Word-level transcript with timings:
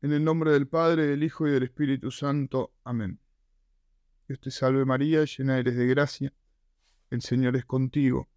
En 0.00 0.12
el 0.12 0.22
nombre 0.22 0.52
del 0.52 0.68
Padre, 0.68 1.06
del 1.06 1.24
Hijo 1.24 1.48
y 1.48 1.50
del 1.50 1.64
Espíritu 1.64 2.12
Santo. 2.12 2.72
Amén. 2.84 3.18
Dios 4.28 4.40
te 4.40 4.52
salve 4.52 4.84
María, 4.84 5.24
llena 5.24 5.58
eres 5.58 5.76
de 5.76 5.86
gracia. 5.88 6.32
El 7.10 7.20
Señor 7.20 7.56
es 7.56 7.64
contigo. 7.64 8.28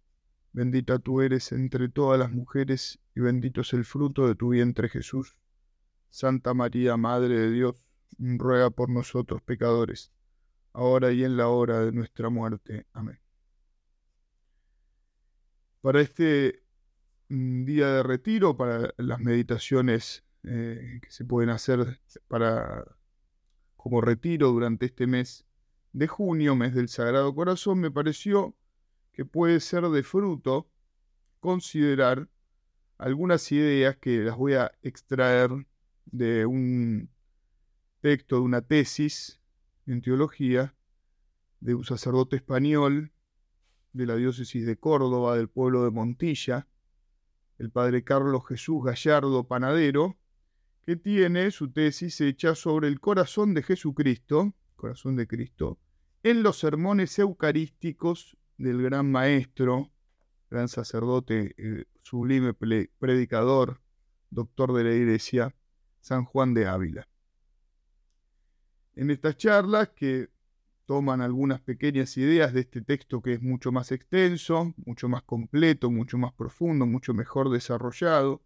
Bendita 0.52 0.98
tú 0.98 1.20
eres 1.20 1.52
entre 1.52 1.88
todas 1.88 2.18
las 2.18 2.32
mujeres 2.32 2.98
y 3.14 3.20
bendito 3.20 3.60
es 3.60 3.72
el 3.74 3.84
fruto 3.84 4.26
de 4.26 4.34
tu 4.34 4.48
vientre 4.48 4.88
Jesús. 4.88 5.38
Santa 6.10 6.52
María, 6.52 6.96
Madre 6.96 7.38
de 7.38 7.50
Dios, 7.52 7.86
ruega 8.18 8.70
por 8.70 8.90
nosotros 8.90 9.40
pecadores, 9.42 10.12
ahora 10.72 11.12
y 11.12 11.22
en 11.22 11.36
la 11.36 11.48
hora 11.48 11.80
de 11.84 11.92
nuestra 11.92 12.28
muerte. 12.28 12.86
Amén. 12.92 13.20
Para 15.80 16.00
este 16.00 16.64
mm, 17.28 17.64
día 17.64 17.86
de 17.86 18.02
retiro, 18.02 18.56
para 18.56 18.92
las 18.96 19.20
meditaciones 19.20 20.24
eh, 20.44 21.00
que 21.02 21.10
se 21.10 21.24
pueden 21.24 21.50
hacer 21.50 22.00
para 22.28 22.84
como 23.76 24.00
retiro 24.00 24.50
durante 24.52 24.86
este 24.86 25.06
mes 25.06 25.44
de 25.92 26.06
junio, 26.06 26.56
mes 26.56 26.74
del 26.74 26.88
Sagrado 26.88 27.34
Corazón, 27.34 27.80
me 27.80 27.90
pareció 27.90 28.54
que 29.12 29.24
puede 29.24 29.60
ser 29.60 29.88
de 29.88 30.02
fruto 30.02 30.68
considerar 31.40 32.28
algunas 32.98 33.50
ideas 33.52 33.96
que 33.96 34.18
las 34.18 34.36
voy 34.36 34.54
a 34.54 34.72
extraer 34.82 35.50
de 36.06 36.46
un 36.46 37.10
texto, 38.00 38.36
de 38.36 38.42
una 38.42 38.62
tesis 38.62 39.40
en 39.86 40.00
teología 40.02 40.74
de 41.60 41.74
un 41.74 41.84
sacerdote 41.84 42.36
español 42.36 43.12
de 43.92 44.06
la 44.06 44.16
diócesis 44.16 44.66
de 44.66 44.76
Córdoba, 44.76 45.36
del 45.36 45.48
pueblo 45.48 45.84
de 45.84 45.90
Montilla, 45.90 46.66
el 47.58 47.70
padre 47.70 48.02
Carlos 48.02 48.42
Jesús 48.48 48.84
Gallardo 48.84 49.46
Panadero, 49.46 50.16
que 50.84 50.96
tiene 50.96 51.50
su 51.50 51.70
tesis 51.70 52.20
hecha 52.20 52.54
sobre 52.54 52.88
el 52.88 53.00
corazón 53.00 53.54
de 53.54 53.62
Jesucristo, 53.62 54.54
corazón 54.76 55.16
de 55.16 55.26
Cristo, 55.26 55.78
en 56.22 56.42
los 56.42 56.58
sermones 56.58 57.18
eucarísticos 57.18 58.36
del 58.58 58.82
gran 58.82 59.10
maestro, 59.10 59.90
gran 60.50 60.68
sacerdote, 60.68 61.54
eh, 61.56 61.84
sublime 62.02 62.52
predicador, 62.54 63.80
doctor 64.30 64.72
de 64.72 64.84
la 64.84 64.94
Iglesia, 64.94 65.54
San 66.00 66.24
Juan 66.24 66.54
de 66.54 66.66
Ávila. 66.66 67.08
En 68.94 69.10
estas 69.10 69.36
charlas 69.36 69.90
que 69.90 70.30
toman 70.86 71.20
algunas 71.20 71.60
pequeñas 71.60 72.16
ideas 72.16 72.52
de 72.52 72.60
este 72.60 72.82
texto 72.82 73.22
que 73.22 73.34
es 73.34 73.42
mucho 73.42 73.72
más 73.72 73.92
extenso, 73.92 74.74
mucho 74.84 75.08
más 75.08 75.22
completo, 75.22 75.90
mucho 75.90 76.18
más 76.18 76.32
profundo, 76.32 76.86
mucho 76.86 77.14
mejor 77.14 77.50
desarrollado, 77.50 78.42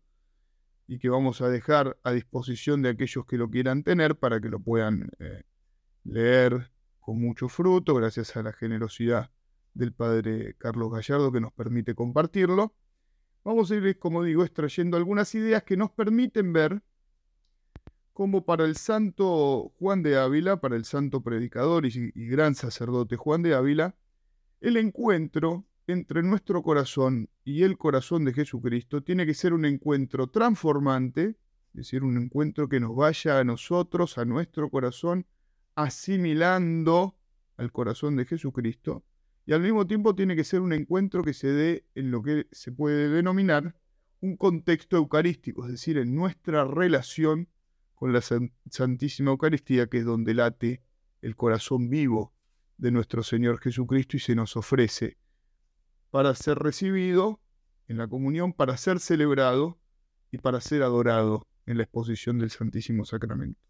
y 0.87 0.99
que 0.99 1.09
vamos 1.09 1.41
a 1.41 1.49
dejar 1.49 1.99
a 2.03 2.13
disposición 2.13 2.83
de 2.83 2.91
aquellos 2.91 3.27
que 3.27 3.37
lo 3.37 3.51
quieran 3.51 3.83
tener 3.83 4.17
para 4.17 4.41
que 4.41 4.49
lo 4.49 4.61
puedan 4.61 5.11
eh, 5.19 5.43
leer 6.05 6.71
con 7.01 7.21
mucho 7.21 7.49
fruto, 7.49 7.95
gracias 7.95 8.37
a 8.37 8.43
la 8.43 8.53
generosidad 8.53 9.31
del 9.75 9.93
padre 9.93 10.55
Carlos 10.59 10.93
Gallardo 10.93 11.33
que 11.33 11.41
nos 11.41 11.53
permite 11.53 11.95
compartirlo. 11.95 12.75
Vamos 13.45 13.71
a 13.71 13.77
ir, 13.77 13.99
como 13.99 14.23
digo, 14.23 14.43
extrayendo 14.43 14.97
algunas 14.97 15.35
ideas 15.35 15.63
que 15.63 15.77
nos 15.77 15.91
permiten 15.91 16.53
ver 16.53 16.83
cómo 18.13 18.45
para 18.45 18.65
el 18.65 18.77
santo 18.77 19.73
Juan 19.79 20.03
de 20.03 20.19
Ávila, 20.19 20.61
para 20.61 20.75
el 20.75 20.85
santo 20.85 21.23
predicador 21.23 21.85
y, 21.87 22.13
y 22.15 22.27
gran 22.27 22.55
sacerdote 22.55 23.17
Juan 23.17 23.43
de 23.43 23.55
Ávila, 23.55 23.95
el 24.61 24.77
encuentro 24.77 25.67
entre 25.87 26.23
nuestro 26.23 26.63
corazón 26.63 27.29
y 27.45 27.63
el 27.63 27.79
corazón 27.79 28.25
de 28.25 28.33
Jesucristo 28.33 29.03
tiene 29.03 29.25
que 29.25 29.35
ser 29.35 29.53
un 29.53 29.65
encuentro 29.65 30.29
transformante, 30.29 31.37
es 31.71 31.75
decir, 31.75 32.03
un 32.03 32.17
encuentro 32.17 32.69
que 32.69 32.81
nos 32.81 32.95
vaya 32.97 33.39
a 33.39 33.45
nosotros, 33.45 34.19
a 34.19 34.25
nuestro 34.25 34.69
corazón, 34.69 35.27
asimilando 35.75 37.17
al 37.57 37.71
corazón 37.71 38.17
de 38.17 38.25
Jesucristo, 38.25 39.05
y 39.47 39.53
al 39.53 39.61
mismo 39.61 39.87
tiempo 39.87 40.15
tiene 40.15 40.35
que 40.35 40.43
ser 40.43 40.61
un 40.61 40.73
encuentro 40.73 41.23
que 41.23 41.33
se 41.33 41.49
dé 41.49 41.85
en 41.95 42.11
lo 42.11 42.23
que 42.23 42.47
se 42.51 42.73
puede 42.73 43.09
denominar 43.09 43.77
un 44.21 44.37
contexto 44.37 44.97
eucarístico, 44.97 45.67
es 45.67 45.73
decir, 45.73 45.99
en 45.99 46.15
nuestra 46.15 46.65
relación 46.65 47.49
con 47.95 48.13
la 48.13 48.23
Santísima 48.71 49.31
Eucaristía, 49.31 49.87
que 49.87 49.99
es 49.99 50.05
donde 50.05 50.35
late 50.35 50.83
el 51.23 51.37
corazón 51.37 51.89
vivo 51.89 52.33
de 52.77 52.91
nuestro 52.91 53.23
Señor 53.23 53.61
Jesucristo 53.61 54.17
y 54.17 54.21
se 54.21 54.35
nos 54.35 54.57
ofrece 54.57 55.17
para 56.11 56.35
ser 56.35 56.59
recibido 56.59 57.41
en 57.89 57.99
la 57.99 58.09
comunión, 58.09 58.53
para 58.53 58.77
ser 58.77 59.01
celebrado 59.01 59.79
y 60.31 60.39
para 60.39 60.61
ser 60.61 60.83
adorado 60.83 61.47
en 61.67 61.77
la 61.77 61.85
exposición 61.85 62.39
del 62.39 62.51
Santísimo 62.51 63.05
Sacramento. 63.05 63.61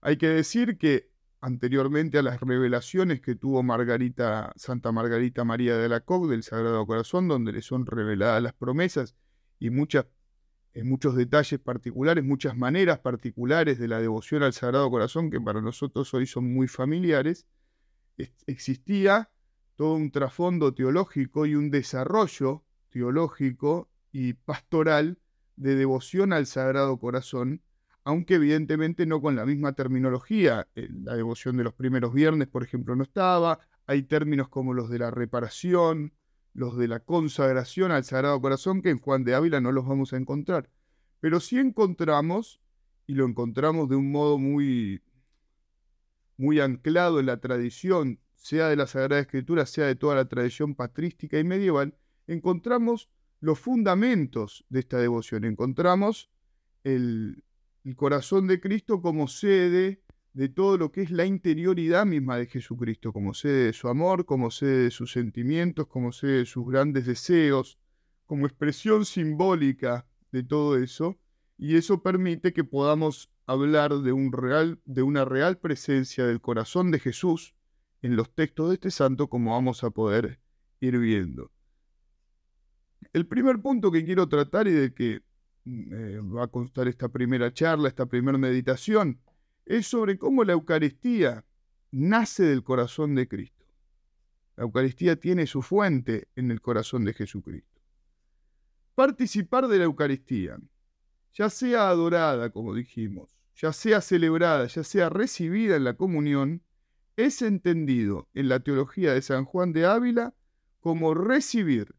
Hay 0.00 0.16
que 0.16 0.28
decir 0.28 0.78
que 0.78 1.12
anteriormente 1.40 2.18
a 2.18 2.22
las 2.22 2.40
revelaciones 2.40 3.20
que 3.20 3.34
tuvo 3.34 3.62
Margarita, 3.64 4.52
Santa 4.56 4.92
Margarita 4.92 5.44
María 5.44 5.76
de 5.76 5.88
la 5.88 6.00
Coque 6.00 6.30
del 6.30 6.44
Sagrado 6.44 6.86
Corazón, 6.86 7.26
donde 7.26 7.52
le 7.52 7.62
son 7.62 7.84
reveladas 7.84 8.42
las 8.42 8.54
promesas 8.54 9.16
y 9.58 9.70
muchas, 9.70 10.06
en 10.72 10.88
muchos 10.88 11.16
detalles 11.16 11.58
particulares, 11.58 12.24
muchas 12.24 12.56
maneras 12.56 13.00
particulares 13.00 13.78
de 13.78 13.88
la 13.88 14.00
devoción 14.00 14.44
al 14.44 14.52
Sagrado 14.52 14.88
Corazón 14.88 15.30
que 15.30 15.40
para 15.40 15.60
nosotros 15.60 16.14
hoy 16.14 16.26
son 16.26 16.52
muy 16.52 16.68
familiares, 16.68 17.46
existía 18.46 19.31
todo 19.82 19.94
un 19.94 20.12
trasfondo 20.12 20.72
teológico 20.72 21.44
y 21.44 21.56
un 21.56 21.68
desarrollo 21.68 22.62
teológico 22.88 23.90
y 24.12 24.34
pastoral 24.34 25.18
de 25.56 25.74
devoción 25.74 26.32
al 26.32 26.46
Sagrado 26.46 26.96
Corazón, 26.98 27.62
aunque 28.04 28.36
evidentemente 28.36 29.06
no 29.06 29.20
con 29.20 29.34
la 29.34 29.44
misma 29.44 29.72
terminología. 29.72 30.68
Eh, 30.76 30.88
la 31.02 31.16
devoción 31.16 31.56
de 31.56 31.64
los 31.64 31.74
primeros 31.74 32.14
viernes, 32.14 32.46
por 32.46 32.62
ejemplo, 32.62 32.94
no 32.94 33.02
estaba. 33.02 33.58
Hay 33.88 34.04
términos 34.04 34.48
como 34.48 34.72
los 34.72 34.88
de 34.88 35.00
la 35.00 35.10
reparación, 35.10 36.12
los 36.54 36.76
de 36.76 36.86
la 36.86 37.00
consagración 37.00 37.90
al 37.90 38.04
Sagrado 38.04 38.40
Corazón, 38.40 38.82
que 38.82 38.90
en 38.90 39.00
Juan 39.00 39.24
de 39.24 39.34
Ávila 39.34 39.60
no 39.60 39.72
los 39.72 39.84
vamos 39.84 40.12
a 40.12 40.16
encontrar. 40.16 40.70
Pero 41.18 41.40
sí 41.40 41.58
encontramos, 41.58 42.60
y 43.08 43.14
lo 43.14 43.26
encontramos 43.26 43.88
de 43.88 43.96
un 43.96 44.12
modo 44.12 44.38
muy, 44.38 45.02
muy 46.36 46.60
anclado 46.60 47.18
en 47.18 47.26
la 47.26 47.40
tradición 47.40 48.20
sea 48.42 48.68
de 48.68 48.76
la 48.76 48.88
Sagrada 48.88 49.22
Escritura, 49.22 49.66
sea 49.66 49.86
de 49.86 49.94
toda 49.94 50.16
la 50.16 50.28
tradición 50.28 50.74
patrística 50.74 51.38
y 51.38 51.44
medieval, 51.44 51.94
encontramos 52.26 53.08
los 53.40 53.58
fundamentos 53.58 54.64
de 54.68 54.80
esta 54.80 54.98
devoción. 54.98 55.44
Encontramos 55.44 56.28
el, 56.82 57.44
corazón 57.96 58.48
de 58.48 58.60
Cristo 58.60 59.00
como 59.00 59.28
sede 59.28 60.02
de 60.32 60.48
todo 60.48 60.76
lo 60.76 60.90
que 60.90 61.02
es 61.02 61.10
la 61.10 61.24
interioridad 61.24 62.04
misma 62.04 62.36
de 62.36 62.46
Jesucristo, 62.46 63.12
como 63.12 63.32
sede 63.32 63.66
de 63.66 63.72
su 63.72 63.88
amor, 63.88 64.24
como 64.24 64.50
sede 64.50 64.84
de 64.84 64.90
sus 64.90 65.12
sentimientos, 65.12 65.86
como 65.86 66.10
sede 66.10 66.38
de 66.38 66.46
sus 66.46 66.66
grandes 66.66 67.06
deseos, 67.06 67.78
como 68.26 68.46
expresión 68.46 69.04
simbólica 69.04 70.06
de 70.32 70.42
todo 70.42 70.78
eso, 70.78 71.18
y 71.58 71.76
eso 71.76 72.02
permite 72.02 72.52
que 72.52 72.64
podamos 72.64 73.30
hablar 73.46 73.92
de, 73.98 74.12
un 74.12 74.32
real, 74.32 74.80
de 74.84 75.02
una 75.02 75.24
real 75.24 75.58
presencia 75.58 76.26
del 76.26 76.40
corazón 76.40 76.90
de 76.90 76.98
Jesús 76.98 77.54
en 78.02 78.16
los 78.16 78.34
textos 78.34 78.68
de 78.68 78.74
este 78.74 78.90
santo 78.90 79.28
como 79.28 79.52
vamos 79.52 79.82
a 79.84 79.90
poder 79.90 80.40
ir 80.80 80.98
viendo. 80.98 81.50
El 83.12 83.26
primer 83.26 83.60
punto 83.60 83.90
que 83.90 84.04
quiero 84.04 84.28
tratar 84.28 84.68
y 84.68 84.72
de 84.72 84.92
que 84.92 85.22
mm, 85.64 85.92
eh, 85.92 86.20
va 86.20 86.44
a 86.44 86.48
constar 86.48 86.88
esta 86.88 87.08
primera 87.08 87.52
charla, 87.52 87.88
esta 87.88 88.06
primera 88.06 88.38
meditación, 88.38 89.20
es 89.64 89.86
sobre 89.86 90.18
cómo 90.18 90.44
la 90.44 90.52
Eucaristía 90.52 91.44
nace 91.92 92.44
del 92.44 92.64
corazón 92.64 93.14
de 93.14 93.28
Cristo. 93.28 93.64
La 94.56 94.64
Eucaristía 94.64 95.16
tiene 95.16 95.46
su 95.46 95.62
fuente 95.62 96.28
en 96.36 96.50
el 96.50 96.60
corazón 96.60 97.04
de 97.04 97.14
Jesucristo. 97.14 97.80
Participar 98.94 99.68
de 99.68 99.78
la 99.78 99.84
Eucaristía, 99.84 100.58
ya 101.32 101.48
sea 101.48 101.88
adorada, 101.88 102.50
como 102.50 102.74
dijimos, 102.74 103.34
ya 103.54 103.72
sea 103.72 104.00
celebrada, 104.00 104.66
ya 104.66 104.84
sea 104.84 105.08
recibida 105.08 105.76
en 105.76 105.84
la 105.84 105.94
comunión, 105.94 106.62
es 107.16 107.42
entendido 107.42 108.28
en 108.34 108.48
la 108.48 108.60
teología 108.60 109.12
de 109.12 109.22
San 109.22 109.44
Juan 109.44 109.72
de 109.72 109.86
Ávila 109.86 110.34
como 110.80 111.14
recibir 111.14 111.94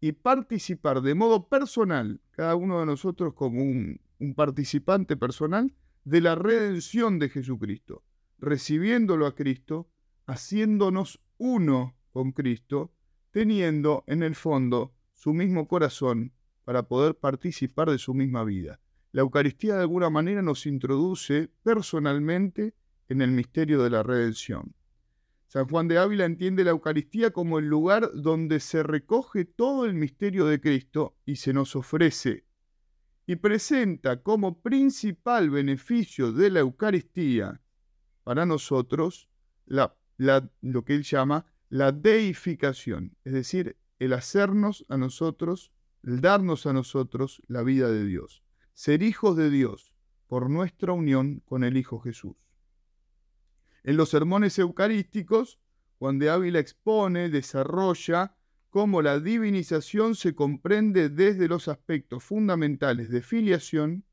y 0.00 0.12
participar 0.12 1.02
de 1.02 1.14
modo 1.14 1.48
personal, 1.48 2.20
cada 2.30 2.54
uno 2.54 2.80
de 2.80 2.86
nosotros 2.86 3.34
como 3.34 3.62
un, 3.62 4.00
participante 4.34 5.16
personal, 5.16 5.74
de 6.04 6.20
la 6.20 6.34
redención 6.34 7.18
de 7.18 7.28
Jesucristo, 7.28 8.02
recibiéndolo 8.38 9.26
a 9.26 9.34
Cristo, 9.34 9.90
haciéndonos 10.26 11.20
uno 11.38 11.96
con 12.10 12.32
Cristo, 12.32 12.92
teniendo 13.30 14.04
en 14.06 14.22
el 14.22 14.34
fondo 14.34 14.94
su 15.12 15.32
mismo 15.32 15.68
corazón 15.68 16.32
para 16.64 16.84
poder 16.84 17.16
participar 17.16 17.90
de 17.90 17.98
su 17.98 18.14
misma 18.14 18.44
vida. 18.44 18.80
La 19.12 19.22
Eucaristía 19.22 19.74
de 19.74 19.82
alguna 19.82 20.08
manera 20.08 20.40
nos 20.42 20.66
introduce 20.66 21.50
personalmente 21.62 22.74
en 23.10 23.20
el 23.20 23.32
misterio 23.32 23.82
de 23.82 23.90
la 23.90 24.02
redención. 24.02 24.74
San 25.48 25.66
Juan 25.68 25.88
de 25.88 25.98
Ávila 25.98 26.24
entiende 26.24 26.62
la 26.64 26.70
Eucaristía 26.70 27.32
como 27.32 27.58
el 27.58 27.66
lugar 27.66 28.10
donde 28.14 28.60
se 28.60 28.84
recoge 28.84 29.44
todo 29.44 29.84
el 29.84 29.94
misterio 29.94 30.46
de 30.46 30.60
Cristo 30.60 31.16
y 31.26 31.36
se 31.36 31.52
nos 31.52 31.76
ofrece. 31.76 32.44
y 33.26 33.36
presenta 33.36 34.22
como 34.22 34.60
principal 34.60 35.50
beneficio 35.50 36.32
de 36.32 36.50
la 36.50 36.60
Eucaristía 36.60 37.60
para 38.24 38.44
nosotros 38.44 39.28
lo 39.66 40.84
que 40.84 40.94
él 40.94 41.04
llama 41.04 41.46
la 41.68 41.92
deificación, 41.92 43.16
es 43.24 43.32
decir, 43.32 43.76
el 44.00 44.14
hacernos 44.14 44.84
a 44.88 44.96
nosotros, 44.96 45.70
el 46.02 46.20
darnos 46.20 46.66
a 46.66 46.72
nosotros 46.72 47.40
la 47.46 47.62
vida 47.62 47.88
de 47.88 48.04
Dios, 48.04 48.42
ser 48.74 49.02
hijos 49.02 49.36
de 49.36 49.48
Dios 49.50 49.94
por 50.26 50.50
nuestra 50.50 50.92
unión 50.92 51.40
con 51.44 51.62
el 51.62 51.76
Hijo 51.76 52.00
Jesús. 52.00 52.49
En 53.82 53.96
los 53.96 54.10
sermones 54.10 54.58
eucarísticos, 54.58 55.58
Juan 55.98 56.18
de 56.18 56.30
Ávila 56.30 56.58
expone, 56.58 57.28
desarrolla 57.28 58.34
cómo 58.70 59.02
la 59.02 59.18
divinización 59.18 60.14
se 60.14 60.34
comprende 60.34 61.08
desde 61.08 61.48
los 61.48 61.68
aspectos 61.68 62.22
fundamentales 62.22 63.10
de 63.10 63.20
filiación, 63.20 64.04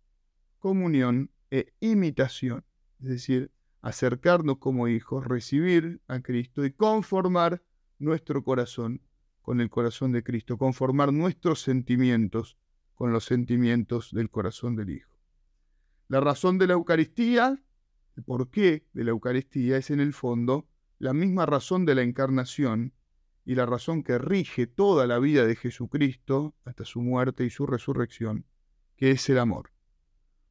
comunión 0.59 1.31
e 1.51 1.73
imitación, 1.79 2.65
es 2.99 3.09
decir, 3.09 3.51
acercarnos 3.81 4.57
como 4.57 4.87
hijos, 4.87 5.25
recibir 5.25 6.01
a 6.07 6.19
Cristo 6.21 6.65
y 6.65 6.71
conformar 6.71 7.61
nuestro 7.99 8.43
corazón 8.43 9.01
con 9.41 9.61
el 9.61 9.69
corazón 9.69 10.11
de 10.11 10.23
Cristo, 10.23 10.57
conformar 10.57 11.13
nuestros 11.13 11.61
sentimientos 11.61 12.57
con 12.95 13.13
los 13.13 13.25
sentimientos 13.25 14.11
del 14.11 14.29
corazón 14.29 14.75
del 14.75 14.89
Hijo. 14.89 15.15
La 16.09 16.19
razón 16.19 16.57
de 16.57 16.67
la 16.67 16.73
Eucaristía, 16.73 17.61
el 18.17 18.23
porqué 18.23 18.83
de 18.93 19.03
la 19.03 19.11
Eucaristía 19.11 19.77
es 19.77 19.91
en 19.91 19.99
el 19.99 20.11
fondo 20.11 20.67
la 20.97 21.13
misma 21.13 21.45
razón 21.45 21.85
de 21.85 21.93
la 21.93 22.01
encarnación 22.01 22.93
y 23.45 23.53
la 23.53 23.67
razón 23.67 24.03
que 24.03 24.17
rige 24.17 24.65
toda 24.65 25.05
la 25.05 25.19
vida 25.19 25.45
de 25.45 25.55
Jesucristo 25.55 26.55
hasta 26.65 26.83
su 26.83 27.01
muerte 27.01 27.45
y 27.45 27.51
su 27.51 27.67
resurrección, 27.67 28.45
que 28.95 29.11
es 29.11 29.29
el 29.29 29.37
amor. 29.37 29.71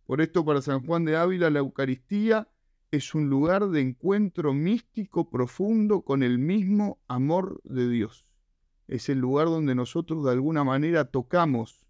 Por 0.05 0.21
esto 0.21 0.45
para 0.45 0.63
San 0.63 0.87
Juan 0.87 1.05
de 1.05 1.17
Ávila 1.17 1.51
la 1.51 1.59
Eucaristía 1.59 2.49
es 2.93 3.17
un 3.17 3.29
lugar 3.29 3.69
de 3.69 3.81
encuentro 3.81 4.55
místico 4.55 5.29
profundo 5.29 6.03
con 6.03 6.23
el 6.23 6.39
mismo 6.39 7.01
amor 7.09 7.61
de 7.65 7.89
Dios. 7.89 8.27
Es 8.87 9.09
el 9.09 9.19
lugar 9.19 9.47
donde 9.47 9.75
nosotros 9.75 10.25
de 10.25 10.31
alguna 10.31 10.63
manera 10.63 11.07
tocamos 11.07 11.85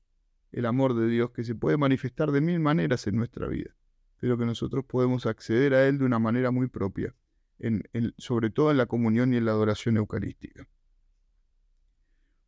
el 0.52 0.64
amor 0.64 0.94
de 0.94 1.06
Dios 1.06 1.32
que 1.32 1.44
se 1.44 1.54
puede 1.54 1.76
manifestar 1.76 2.32
de 2.32 2.40
mil 2.40 2.60
maneras 2.60 3.06
en 3.06 3.16
nuestra 3.16 3.46
vida, 3.46 3.76
pero 4.18 4.38
que 4.38 4.46
nosotros 4.46 4.84
podemos 4.84 5.26
acceder 5.26 5.74
a 5.74 5.86
Él 5.86 5.98
de 5.98 6.04
una 6.04 6.18
manera 6.18 6.50
muy 6.50 6.68
propia, 6.68 7.14
sobre 8.18 8.50
todo 8.50 8.70
en 8.70 8.76
la 8.76 8.86
comunión 8.86 9.32
y 9.32 9.36
en 9.36 9.44
la 9.44 9.52
adoración 9.52 9.96
eucarística. 9.96 10.68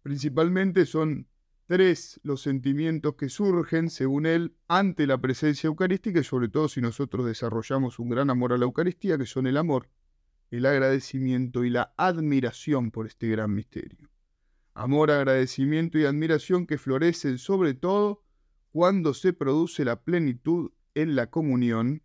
Principalmente 0.03 0.87
son 0.87 1.29
tres 1.67 2.19
los 2.23 2.41
sentimientos 2.41 3.15
que 3.17 3.29
surgen, 3.29 3.91
según 3.91 4.25
él, 4.25 4.57
ante 4.69 5.07
la 5.07 5.19
presencia 5.19 5.69
eucarística 5.69 6.21
y 6.21 6.25
sobre 6.25 6.49
todo 6.49 6.69
si 6.69 6.81
nosotros 6.81 7.27
desarrollamos 7.27 7.99
un 7.99 8.09
gran 8.09 8.31
amor 8.31 8.55
a 8.55 8.59
la 8.59 8.65
Eucaristía, 8.65 9.19
que 9.19 9.27
son 9.27 9.47
el 9.47 9.59
amor, 9.59 9.91
el 10.51 10.65
agradecimiento 10.65 11.65
y 11.65 11.71
la 11.71 11.93
admiración 11.99 12.91
por 12.91 13.07
este 13.07 13.29
gran 13.29 13.55
misterio. 13.55 14.09
Amor, 14.73 15.11
agradecimiento 15.11 15.99
y 15.99 16.07
admiración 16.07 16.67
que 16.67 16.79
florecen 16.79 17.37
sobre 17.37 17.75
todo 17.75 18.25
cuando 18.73 19.13
se 19.13 19.35
produce 19.35 19.85
la 19.85 20.03
plenitud 20.03 20.71
en 21.03 21.15
la 21.15 21.29
comunión, 21.29 22.03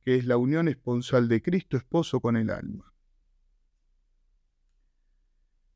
que 0.00 0.16
es 0.16 0.24
la 0.24 0.38
unión 0.38 0.66
esponsal 0.68 1.28
de 1.28 1.42
Cristo 1.42 1.76
esposo 1.76 2.20
con 2.20 2.36
el 2.36 2.48
alma. 2.48 2.90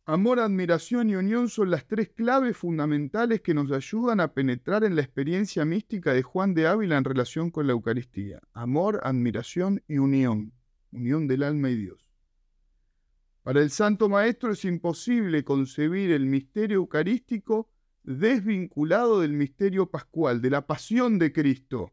Amor, 0.06 0.40
admiración 0.40 1.11
y 1.11 1.17
unión 1.17 1.50
son 1.50 1.70
las 1.70 1.87
tres 1.87 2.08
claves 2.08 2.56
fundamentales 2.56 3.43
que 3.43 3.52
nos 3.52 3.70
ayudan 3.70 4.20
a 4.20 4.32
penetrar 4.32 4.82
en 4.82 4.96
la 4.96 5.02
experiencia 5.02 5.67
mística 5.67 6.14
de 6.14 6.23
Juan 6.23 6.55
de 6.55 6.67
Ávila 6.67 6.96
en 6.96 7.05
relación 7.05 7.50
con 7.50 7.67
la 7.67 7.75
Eucaristía. 7.75 8.40
Amor, 8.55 9.00
admiración 9.05 9.82
y 9.87 9.99
unión. 9.99 10.55
Unión 10.90 11.28
del 11.28 11.43
alma 11.43 11.69
y 11.69 11.76
Dios. 11.76 12.08
Para 13.43 13.61
el 13.61 13.70
Santo 13.70 14.08
Maestro 14.08 14.52
es 14.52 14.64
imposible 14.64 15.44
concebir 15.44 16.11
el 16.11 16.25
misterio 16.26 16.76
eucarístico 16.76 17.69
desvinculado 18.02 19.20
del 19.20 19.35
misterio 19.35 19.90
pascual, 19.90 20.40
de 20.40 20.50
la 20.50 20.67
pasión 20.67 21.19
de 21.19 21.32
Cristo, 21.32 21.93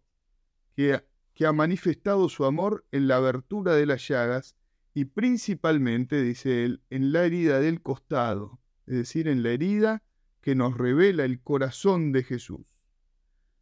que, 1.34 1.46
ha 1.46 1.52
manifestado 1.52 2.30
su 2.30 2.46
amor 2.46 2.86
en 2.92 3.08
la 3.10 3.18
abertura 3.18 3.74
de 3.74 3.86
las 3.86 4.08
llagas 4.08 4.56
y 4.94 5.06
principalmente, 5.06 6.22
dice 6.22 6.64
él, 6.64 6.82
en 6.90 7.12
la 7.12 7.26
herida 7.26 7.60
del 7.60 7.82
costado, 7.82 8.60
es 8.86 8.96
decir, 8.96 9.28
en 9.28 9.44
la 9.44 9.50
herida 9.50 10.04
que 10.42 10.56
nos 10.56 10.78
revela 10.78 11.26
el 11.26 11.42
corazón 11.42 12.14
de 12.14 12.24
Jesús. 12.24 12.66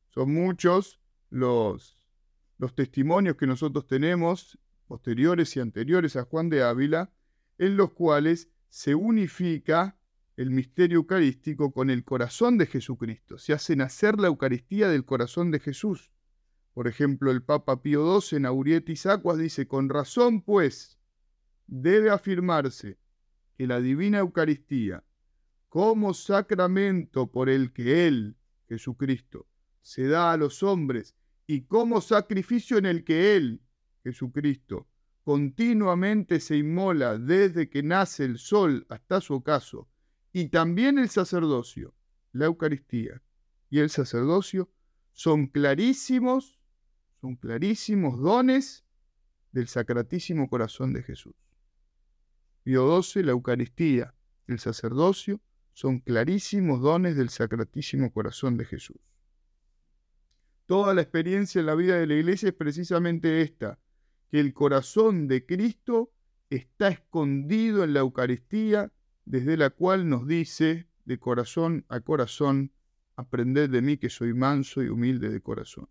Son 0.09 0.31
muchos 0.31 0.99
los, 1.29 1.97
los 2.59 2.75
testimonios 2.75 3.35
que 3.35 3.47
nosotros 3.47 3.87
tenemos, 3.87 4.59
posteriores 4.87 5.55
y 5.55 5.59
anteriores 5.59 6.15
a 6.15 6.23
Juan 6.23 6.49
de 6.49 6.63
Ávila, 6.63 7.11
en 7.57 7.77
los 7.77 7.93
cuales 7.93 8.49
se 8.69 8.93
unifica 8.93 9.97
el 10.35 10.51
misterio 10.51 10.97
eucarístico 10.97 11.71
con 11.71 11.89
el 11.89 12.03
corazón 12.03 12.59
de 12.59 12.67
Jesucristo. 12.67 13.39
Se 13.39 13.53
hace 13.53 13.75
nacer 13.75 14.19
la 14.19 14.27
Eucaristía 14.27 14.87
del 14.87 15.03
corazón 15.03 15.49
de 15.49 15.59
Jesús. 15.59 16.11
Por 16.77 16.88
ejemplo, 16.88 17.31
el 17.31 17.41
Papa 17.41 17.81
Pío 17.81 18.21
XII 18.21 18.38
en 18.38 18.45
Aurietis 18.45 19.07
Aquas 19.07 19.39
dice, 19.39 19.68
con 19.68 19.89
razón 19.89 20.44
pues, 20.44 21.00
debe 21.65 22.12
afirmarse 22.12 23.00
que 23.57 23.65
la 23.65 23.81
divina 23.81 24.19
Eucaristía, 24.19 25.03
como 25.69 26.13
sacramento 26.13 27.31
por 27.31 27.50
el 27.50 27.74
que 27.74 28.06
Él, 28.06 28.38
Jesucristo, 28.69 29.47
se 29.81 30.07
da 30.07 30.31
a 30.31 30.38
los 30.38 30.62
hombres 30.62 31.15
y 31.47 31.62
como 31.62 32.00
sacrificio 32.00 32.77
en 32.77 32.85
el 32.85 33.03
que 33.03 33.35
Él, 33.35 33.63
Jesucristo, 34.03 34.88
continuamente 35.23 36.39
se 36.39 36.57
inmola 36.57 37.18
desde 37.18 37.71
que 37.71 37.81
nace 37.81 38.23
el 38.23 38.38
sol 38.38 38.85
hasta 38.89 39.19
su 39.19 39.33
ocaso, 39.33 39.89
y 40.31 40.50
también 40.50 41.00
el 41.00 41.09
sacerdocio, 41.09 41.95
la 42.33 42.45
Eucaristía 42.45 43.23
y 43.68 43.80
el 43.80 43.89
sacerdocio 43.89 44.69
son 45.13 45.47
clarísimos, 45.47 46.56
son 47.21 47.35
clarísimos 47.35 48.19
dones 48.19 48.85
del 49.51 49.67
sacratísimo 49.67 50.49
corazón 50.49 50.93
de 50.93 51.03
Jesús. 51.03 51.35
Pío 52.63 53.01
XII, 53.01 53.23
la 53.23 53.31
Eucaristía, 53.31 54.13
el 54.47 54.59
sacerdocio, 54.59 55.41
son 55.77 55.99
clarísimos 55.99 56.81
dones 56.81 57.15
del 57.15 57.29
Sacratísimo 57.29 58.11
Corazón 58.11 58.57
de 58.57 58.65
Jesús. 58.65 58.97
Toda 60.65 60.94
la 60.94 61.01
experiencia 61.01 61.59
en 61.59 61.68
la 61.68 61.75
vida 61.75 61.97
de 61.97 62.07
la 62.07 62.15
Iglesia 62.15 62.49
es 62.49 62.56
precisamente 62.56 63.42
esta, 63.42 63.80
que 64.30 64.39
el 64.39 64.53
corazón 64.53 65.27
de 65.27 65.45
Cristo 65.45 66.11
está 66.49 66.87
escondido 66.89 67.83
en 67.83 67.94
la 67.94 67.99
Eucaristía, 67.99 68.92
desde 69.23 69.56
la 69.56 69.69
cual 69.69 70.09
nos 70.09 70.27
dice, 70.27 70.89
de 71.06 71.19
corazón 71.19 71.85
a 71.89 71.99
corazón, 72.01 72.73
aprended 73.15 73.69
de 73.69 73.81
mí 73.81 73.97
que 73.97 74.09
soy 74.09 74.33
manso 74.33 74.81
y 74.81 74.89
humilde 74.89 75.30
de 75.30 75.42
corazón. 75.42 75.87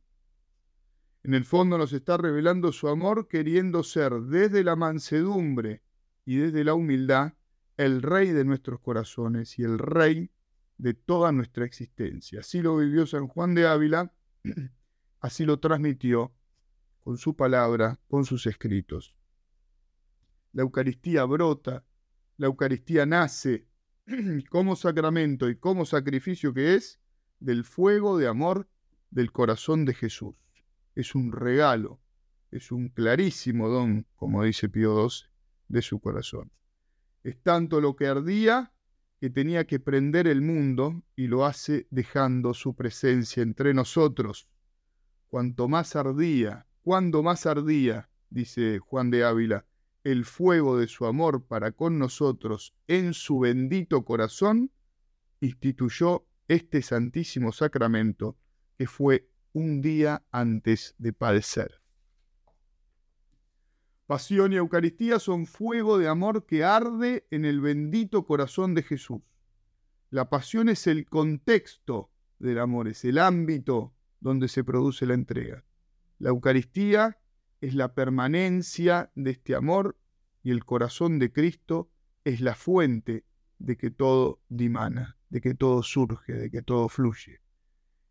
En 1.26 1.34
el 1.34 1.44
fondo 1.44 1.76
nos 1.76 1.92
está 1.92 2.16
revelando 2.16 2.70
su 2.70 2.86
amor 2.86 3.26
queriendo 3.26 3.82
ser 3.82 4.12
desde 4.12 4.62
la 4.62 4.76
mansedumbre 4.76 5.82
y 6.24 6.36
desde 6.36 6.62
la 6.62 6.74
humildad 6.74 7.32
el 7.76 8.00
Rey 8.00 8.30
de 8.30 8.44
nuestros 8.44 8.78
corazones 8.78 9.58
y 9.58 9.64
el 9.64 9.80
Rey 9.80 10.30
de 10.78 10.94
toda 10.94 11.32
nuestra 11.32 11.64
existencia. 11.64 12.38
Así 12.38 12.62
lo 12.62 12.76
vivió 12.76 13.08
San 13.08 13.26
Juan 13.26 13.56
de 13.56 13.66
Ávila, 13.66 14.14
así 15.20 15.44
lo 15.44 15.58
transmitió 15.58 16.32
con 17.00 17.16
su 17.18 17.34
palabra, 17.34 17.98
con 18.06 18.24
sus 18.24 18.46
escritos. 18.46 19.16
La 20.52 20.62
Eucaristía 20.62 21.24
brota, 21.24 21.84
la 22.36 22.46
Eucaristía 22.46 23.04
nace 23.04 23.66
como 24.48 24.76
sacramento 24.76 25.50
y 25.50 25.56
como 25.56 25.86
sacrificio 25.86 26.54
que 26.54 26.76
es 26.76 27.00
del 27.40 27.64
fuego 27.64 28.16
de 28.16 28.28
amor 28.28 28.68
del 29.10 29.32
corazón 29.32 29.84
de 29.86 29.94
Jesús. 29.94 30.45
Es 30.96 31.14
un 31.14 31.30
regalo, 31.30 32.00
es 32.50 32.72
un 32.72 32.88
clarísimo 32.88 33.68
don, 33.68 34.06
como 34.16 34.42
dice 34.42 34.68
Pío 34.70 35.08
XII, 35.08 35.28
de 35.68 35.82
su 35.82 36.00
corazón. 36.00 36.50
Es 37.22 37.40
tanto 37.42 37.80
lo 37.82 37.94
que 37.96 38.06
ardía 38.06 38.72
que 39.20 39.28
tenía 39.28 39.66
que 39.66 39.78
prender 39.78 40.26
el 40.26 40.40
mundo 40.40 41.02
y 41.14 41.26
lo 41.26 41.44
hace 41.44 41.86
dejando 41.90 42.54
su 42.54 42.74
presencia 42.74 43.42
entre 43.42 43.74
nosotros. 43.74 44.48
Cuanto 45.28 45.68
más 45.68 45.96
ardía, 45.96 46.66
cuando 46.82 47.22
más 47.22 47.44
ardía, 47.44 48.08
dice 48.30 48.78
Juan 48.78 49.10
de 49.10 49.24
Ávila, 49.24 49.66
el 50.02 50.24
fuego 50.24 50.78
de 50.78 50.86
su 50.86 51.04
amor 51.04 51.44
para 51.44 51.72
con 51.72 51.98
nosotros 51.98 52.74
en 52.86 53.12
su 53.12 53.40
bendito 53.40 54.02
corazón, 54.02 54.70
instituyó 55.40 56.26
este 56.48 56.80
santísimo 56.80 57.52
sacramento 57.52 58.38
que 58.78 58.86
fue 58.86 59.28
un 59.56 59.80
día 59.80 60.22
antes 60.32 60.94
de 60.98 61.14
padecer. 61.14 61.80
Pasión 64.04 64.52
y 64.52 64.56
Eucaristía 64.56 65.18
son 65.18 65.46
fuego 65.46 65.96
de 65.96 66.08
amor 66.08 66.44
que 66.44 66.62
arde 66.62 67.26
en 67.30 67.46
el 67.46 67.62
bendito 67.62 68.26
corazón 68.26 68.74
de 68.74 68.82
Jesús. 68.82 69.22
La 70.10 70.28
pasión 70.28 70.68
es 70.68 70.86
el 70.86 71.06
contexto 71.06 72.10
del 72.38 72.58
amor, 72.58 72.86
es 72.86 73.02
el 73.06 73.16
ámbito 73.16 73.94
donde 74.20 74.48
se 74.48 74.62
produce 74.62 75.06
la 75.06 75.14
entrega. 75.14 75.64
La 76.18 76.28
Eucaristía 76.28 77.18
es 77.62 77.74
la 77.74 77.94
permanencia 77.94 79.10
de 79.14 79.30
este 79.30 79.54
amor 79.54 79.96
y 80.42 80.50
el 80.50 80.66
corazón 80.66 81.18
de 81.18 81.32
Cristo 81.32 81.90
es 82.24 82.42
la 82.42 82.54
fuente 82.54 83.24
de 83.58 83.78
que 83.78 83.90
todo 83.90 84.42
dimana, 84.50 85.16
de 85.30 85.40
que 85.40 85.54
todo 85.54 85.82
surge, 85.82 86.34
de 86.34 86.50
que 86.50 86.60
todo 86.60 86.90
fluye. 86.90 87.45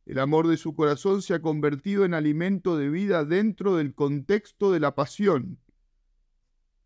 El 0.05 0.19
amor 0.19 0.47
de 0.47 0.57
su 0.57 0.75
corazón 0.75 1.23
se 1.23 1.33
ha 1.33 1.41
convertido 1.41 2.05
en 2.05 2.13
alimento 2.13 2.77
de 2.77 2.89
vida 2.89 3.25
dentro 3.25 3.75
del 3.75 3.95
contexto 3.95 4.71
de 4.71 4.79
la 4.79 4.93
pasión. 4.93 5.59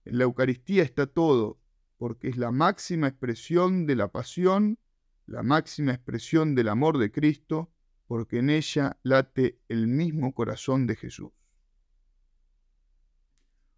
En 0.06 0.18
la 0.18 0.24
Eucaristía 0.24 0.84
está 0.84 1.06
todo, 1.06 1.60
porque 1.98 2.30
es 2.30 2.38
la 2.38 2.52
máxima 2.52 3.08
expresión 3.10 3.86
de 3.86 3.98
la 3.98 4.08
pasión, 4.08 4.80
la 5.26 5.44
máxima 5.44 5.92
expresión 5.92 6.56
del 6.56 6.70
amor 6.70 6.98
de 6.98 7.12
Cristo, 7.12 7.70
porque 8.08 8.40
en 8.40 8.50
ella 8.50 8.98
late 9.04 9.60
el 9.68 9.88
mismo 9.88 10.34
corazón 10.34 10.88
de 10.88 10.96
Jesús. 10.96 11.32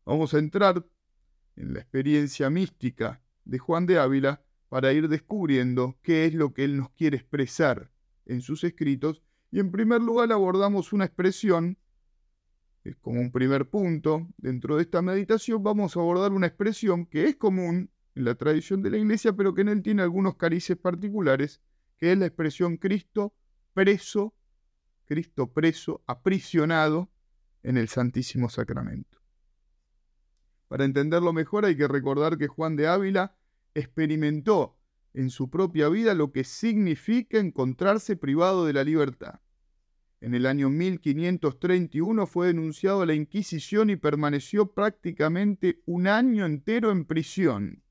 Vamos 0.06 0.36
a 0.36 0.40
entrar 0.40 0.86
en 1.56 1.74
la 1.74 1.80
experiencia 1.80 2.50
mística 2.52 3.24
de 3.44 3.58
Juan 3.58 3.88
de 3.88 3.98
Ávila 3.98 4.44
para 4.70 4.94
ir 4.94 5.10
descubriendo 5.10 5.98
qué 6.04 6.26
es 6.26 6.36
lo 6.36 6.54
que 6.54 6.64
él 6.64 6.78
nos 6.78 6.92
quiere 6.92 7.18
expresar 7.18 7.92
en 8.26 8.42
sus 8.42 8.64
escritos 8.64 9.24
y 9.52 9.60
en 9.60 9.72
primer 9.72 10.02
lugar 10.02 10.32
abordamos 10.32 10.94
una 10.94 11.06
expresión, 11.06 11.78
es 12.84 12.96
como 12.96 13.20
un 13.20 13.32
primer 13.32 13.70
punto 13.70 14.28
dentro 14.38 14.78
de 14.78 14.84
esta 14.84 15.02
meditación, 15.02 15.62
vamos 15.62 15.96
a 15.96 16.00
abordar 16.00 16.32
una 16.32 16.48
expresión 16.48 17.06
que 17.06 17.26
es 17.26 17.36
común 17.36 17.92
en 18.16 18.26
la 18.26 18.36
tradición 18.36 18.82
de 18.82 18.90
la 18.92 18.98
iglesia, 18.98 19.34
pero 19.34 19.54
que 19.54 19.62
en 19.62 19.70
él 19.70 19.84
tiene 19.84 20.02
algunos 20.02 20.36
carices 20.36 20.78
particulares, 20.78 21.62
que 21.98 22.14
es 22.14 22.18
la 22.18 22.26
expresión 22.26 22.78
Cristo 22.78 23.36
preso, 23.74 24.34
Cristo 25.06 25.52
preso, 25.52 26.02
aprisionado 26.08 27.12
en 27.62 27.78
el 27.78 27.90
Santísimo 27.90 28.50
Sacramento. 28.50 29.20
Para 30.68 30.86
entenderlo 30.86 31.34
mejor 31.34 31.66
hay 31.66 31.76
que 31.76 31.88
recordar 31.88 32.38
que 32.38 32.48
Juan 32.48 32.78
de 32.78 32.88
Ávila 32.88 33.36
experimentó 33.74 34.78
en 35.14 35.30
su 35.30 35.50
propia 35.50 35.90
vida 35.90 36.14
lo 36.14 36.32
que 36.32 36.44
significa 36.44 37.40
encontrarse 37.40 38.16
privado 38.16 38.66
de 38.66 38.74
la 38.74 38.84
libertad. 38.84 39.42
En 40.22 40.36
el 40.36 40.46
año 40.46 40.70
1531 40.70 42.28
fue 42.28 42.48
denunciado 42.48 43.02
a 43.02 43.06
la 43.08 43.16
Inquisición 43.16 43.90
y 43.90 43.96
permaneció 43.96 44.72
prácticamente 44.72 45.82
un 45.86 46.08
año 46.08 46.46
entero 46.46 46.92
en 46.92 47.06
prisión. 47.06 47.84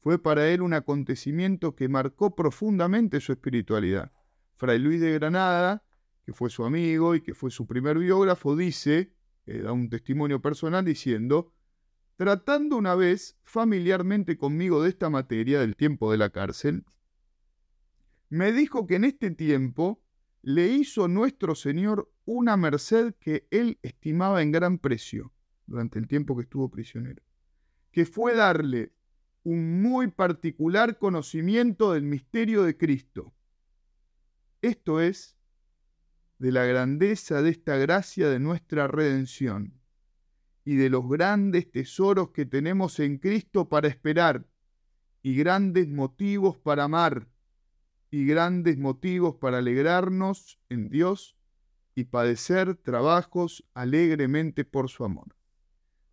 Fue 0.00 0.22
para 0.22 0.50
él 0.50 0.60
un 0.60 0.74
acontecimiento 0.74 1.74
que 1.74 1.88
marcó 1.88 2.34
profundamente 2.34 3.20
su 3.20 3.32
espiritualidad. 3.32 4.12
Fray 4.56 4.78
Luis 4.78 5.00
de 5.00 5.12
Granada, 5.12 5.84
que 6.24 6.32
fue 6.32 6.50
su 6.50 6.64
amigo 6.64 7.14
y 7.14 7.22
que 7.22 7.34
fue 7.34 7.50
su 7.50 7.66
primer 7.66 7.98
biógrafo, 7.98 8.54
dice, 8.54 9.12
eh, 9.46 9.58
da 9.62 9.72
un 9.72 9.88
testimonio 9.88 10.42
personal 10.42 10.84
diciendo, 10.84 11.52
tratando 12.22 12.76
una 12.76 12.94
vez 12.94 13.36
familiarmente 13.42 14.36
conmigo 14.36 14.80
de 14.80 14.90
esta 14.90 15.10
materia 15.10 15.58
del 15.58 15.74
tiempo 15.74 16.12
de 16.12 16.18
la 16.18 16.30
cárcel, 16.30 16.84
me 18.28 18.52
dijo 18.52 18.86
que 18.86 18.94
en 18.94 19.02
este 19.02 19.32
tiempo 19.32 20.00
le 20.40 20.68
hizo 20.68 21.08
nuestro 21.08 21.56
Señor 21.56 22.12
una 22.24 22.56
merced 22.56 23.16
que 23.18 23.48
él 23.50 23.80
estimaba 23.82 24.40
en 24.40 24.52
gran 24.52 24.78
precio 24.78 25.32
durante 25.66 25.98
el 25.98 26.06
tiempo 26.06 26.36
que 26.36 26.44
estuvo 26.44 26.70
prisionero, 26.70 27.24
que 27.90 28.06
fue 28.06 28.36
darle 28.36 28.92
un 29.42 29.82
muy 29.82 30.06
particular 30.06 30.98
conocimiento 30.98 31.92
del 31.92 32.04
misterio 32.04 32.62
de 32.62 32.76
Cristo. 32.76 33.34
Esto 34.60 35.00
es, 35.00 35.36
de 36.38 36.52
la 36.52 36.66
grandeza 36.66 37.42
de 37.42 37.50
esta 37.50 37.76
gracia 37.78 38.28
de 38.28 38.38
nuestra 38.38 38.86
redención 38.86 39.81
y 40.64 40.76
de 40.76 40.90
los 40.90 41.08
grandes 41.08 41.70
tesoros 41.70 42.30
que 42.30 42.46
tenemos 42.46 43.00
en 43.00 43.18
Cristo 43.18 43.68
para 43.68 43.88
esperar, 43.88 44.46
y 45.22 45.36
grandes 45.36 45.88
motivos 45.88 46.56
para 46.56 46.84
amar, 46.84 47.28
y 48.10 48.26
grandes 48.26 48.78
motivos 48.78 49.36
para 49.36 49.58
alegrarnos 49.58 50.58
en 50.68 50.88
Dios 50.88 51.36
y 51.94 52.04
padecer 52.04 52.76
trabajos 52.76 53.64
alegremente 53.74 54.64
por 54.64 54.88
su 54.88 55.04
amor. 55.04 55.34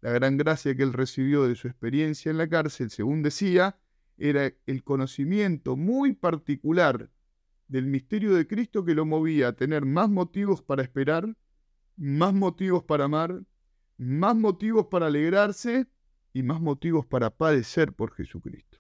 La 0.01 0.11
gran 0.11 0.37
gracia 0.37 0.75
que 0.75 0.83
él 0.83 0.93
recibió 0.93 1.47
de 1.47 1.55
su 1.55 1.67
experiencia 1.67 2.31
en 2.31 2.37
la 2.37 2.47
cárcel, 2.47 2.89
según 2.89 3.21
decía, 3.21 3.77
era 4.17 4.51
el 4.65 4.83
conocimiento 4.83 5.75
muy 5.75 6.13
particular 6.13 7.09
del 7.67 7.85
misterio 7.85 8.33
de 8.33 8.47
Cristo 8.47 8.83
que 8.83 8.95
lo 8.95 9.05
movía 9.05 9.49
a 9.49 9.53
tener 9.53 9.85
más 9.85 10.09
motivos 10.09 10.61
para 10.61 10.83
esperar, 10.83 11.35
más 11.97 12.33
motivos 12.33 12.83
para 12.83 13.05
amar 13.05 13.43
más 13.99 14.35
motivos 14.35 14.87
para 14.87 15.07
alegrarse 15.07 15.85
y 16.31 16.41
más 16.41 16.61
motivos 16.61 17.05
para 17.05 17.29
padecer 17.29 17.93
por 17.93 18.13
Jesucristo, 18.13 18.79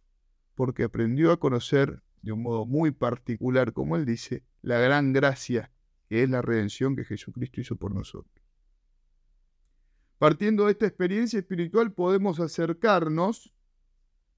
porque 0.55 0.83
aprendió 0.83 1.33
a 1.33 1.39
conocer 1.39 2.01
de 2.21 2.31
un 2.31 2.41
modo 2.41 2.65
muy 2.65 2.91
particular, 2.91 3.73
como 3.73 3.97
él 3.97 4.05
dice, 4.05 4.43
la 4.61 4.79
gran 4.79 5.11
gracia 5.13 5.71
que 6.07 6.23
es 6.23 6.29
la 6.29 6.41
redención 6.41 6.95
que 6.95 7.03
Jesucristo 7.03 7.61
hizo 7.61 7.75
por 7.75 7.93
nosotros. 7.93 8.43
Partiendo 10.17 10.65
de 10.65 10.71
esta 10.71 10.87
experiencia 10.87 11.37
espiritual 11.37 11.93
podemos 11.93 12.39
acercarnos 12.39 13.53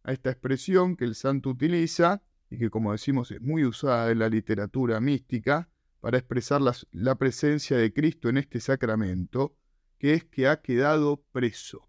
a 0.04 0.12
esta 0.12 0.32
expresión 0.32 0.98
que 0.98 1.06
el 1.06 1.16
santo 1.16 1.50
utiliza 1.50 2.24
y 2.50 2.58
que 2.58 2.70
como 2.70 2.92
decimos 2.92 3.32
es 3.32 3.40
muy 3.40 3.66
usada 3.66 4.12
en 4.12 4.20
la 4.20 4.30
literatura 4.30 5.00
mística 5.00 5.70
para 6.02 6.18
expresar 6.18 6.62
la, 6.62 6.76
la 6.92 7.16
presencia 7.16 7.78
de 7.78 7.94
Cristo 7.94 8.30
en 8.30 8.38
este 8.38 8.60
sacramento, 8.60 9.56
que 10.02 10.16
es 10.16 10.24
que 10.24 10.48
ha 10.48 10.64
quedado 10.64 11.24
preso. 11.32 11.88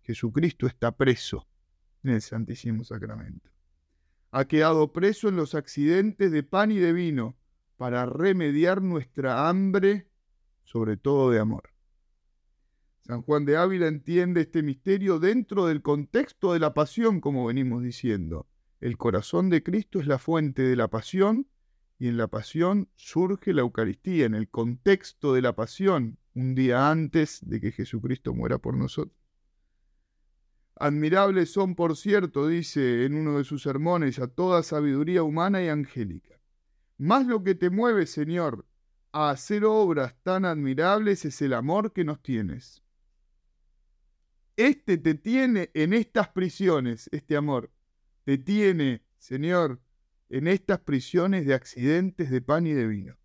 Jesucristo 0.00 0.66
está 0.66 0.96
preso 0.96 1.46
en 2.02 2.12
el 2.12 2.22
Santísimo 2.22 2.82
Sacramento. 2.82 3.50
Ha 4.30 4.46
quedado 4.46 4.94
preso 4.94 5.28
en 5.28 5.36
los 5.36 5.54
accidentes 5.54 6.32
de 6.32 6.44
pan 6.44 6.72
y 6.72 6.78
de 6.78 6.94
vino 6.94 7.36
para 7.76 8.06
remediar 8.06 8.80
nuestra 8.80 9.50
hambre, 9.50 10.08
sobre 10.64 10.96
todo 10.96 11.30
de 11.30 11.40
amor. 11.40 11.74
San 13.02 13.20
Juan 13.20 13.44
de 13.44 13.58
Ávila 13.58 13.86
entiende 13.86 14.40
este 14.40 14.62
misterio 14.62 15.18
dentro 15.18 15.66
del 15.66 15.82
contexto 15.82 16.54
de 16.54 16.58
la 16.58 16.72
pasión, 16.72 17.20
como 17.20 17.44
venimos 17.44 17.82
diciendo. 17.82 18.48
El 18.80 18.96
corazón 18.96 19.50
de 19.50 19.62
Cristo 19.62 20.00
es 20.00 20.06
la 20.06 20.18
fuente 20.18 20.62
de 20.62 20.76
la 20.76 20.88
pasión 20.88 21.46
y 21.98 22.08
en 22.08 22.16
la 22.16 22.28
pasión 22.28 22.88
surge 22.94 23.52
la 23.52 23.60
Eucaristía, 23.60 24.24
en 24.24 24.34
el 24.34 24.48
contexto 24.48 25.34
de 25.34 25.42
la 25.42 25.54
pasión, 25.54 26.16
un 26.34 26.54
día 26.54 26.90
antes 26.90 27.40
de 27.42 27.60
que 27.60 27.72
Jesucristo 27.72 28.34
muera 28.34 28.58
por 28.58 28.76
nosotros. 28.76 29.16
Admirables 30.76 31.52
son, 31.52 31.74
por 31.74 31.96
cierto, 31.96 32.48
dice 32.48 33.04
en 33.04 33.14
uno 33.14 33.38
de 33.38 33.44
sus 33.44 33.62
sermones, 33.62 34.18
a 34.18 34.28
toda 34.28 34.62
sabiduría 34.62 35.22
humana 35.22 35.62
y 35.62 35.68
angélica. 35.68 36.40
Más 36.98 37.26
lo 37.26 37.44
que 37.44 37.54
te 37.54 37.70
mueve, 37.70 38.06
Señor, 38.06 38.66
a 39.12 39.30
hacer 39.30 39.64
obras 39.64 40.14
tan 40.22 40.44
admirables 40.44 41.24
es 41.24 41.42
el 41.42 41.52
amor 41.52 41.92
que 41.92 42.04
nos 42.04 42.22
tienes. 42.22 42.82
Este 44.56 44.98
te 44.98 45.14
tiene 45.14 45.70
en 45.74 45.92
estas 45.92 46.28
prisiones, 46.28 47.08
este 47.12 47.36
amor. 47.36 47.70
Te 48.24 48.38
tiene, 48.38 49.04
Señor, 49.18 49.80
en 50.30 50.46
estas 50.46 50.80
prisiones 50.80 51.46
de 51.46 51.54
accidentes 51.54 52.30
de 52.30 52.40
pan 52.40 52.66
y 52.66 52.72
de 52.72 52.86
vino 52.86 53.21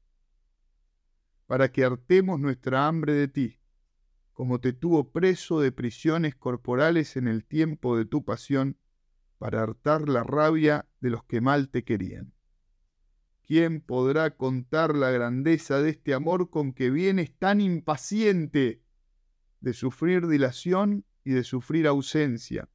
para 1.47 1.71
que 1.71 1.83
hartemos 1.83 2.39
nuestra 2.39 2.87
hambre 2.87 3.13
de 3.13 3.27
ti, 3.27 3.59
como 4.33 4.59
te 4.59 4.73
tuvo 4.73 5.11
preso 5.11 5.59
de 5.59 5.71
prisiones 5.71 6.35
corporales 6.35 7.17
en 7.17 7.27
el 7.27 7.43
tiempo 7.43 7.97
de 7.97 8.05
tu 8.05 8.23
pasión, 8.23 8.77
para 9.39 9.63
hartar 9.63 10.09
la 10.09 10.23
rabia 10.23 10.87
de 10.99 11.09
los 11.09 11.23
que 11.23 11.41
mal 11.41 11.69
te 11.69 11.83
querían. 11.83 12.33
¿Quién 13.45 13.81
podrá 13.81 14.35
contar 14.35 14.95
la 14.95 15.09
grandeza 15.09 15.81
de 15.81 15.91
este 15.91 16.13
amor 16.13 16.49
con 16.49 16.73
que 16.73 16.89
vienes 16.89 17.31
tan 17.37 17.61
impaciente 17.61 18.83
de 19.61 19.73
sufrir 19.73 20.27
dilación 20.27 21.05
y 21.23 21.31
de 21.31 21.43
sufrir 21.43 21.87
ausencia? 21.87 22.67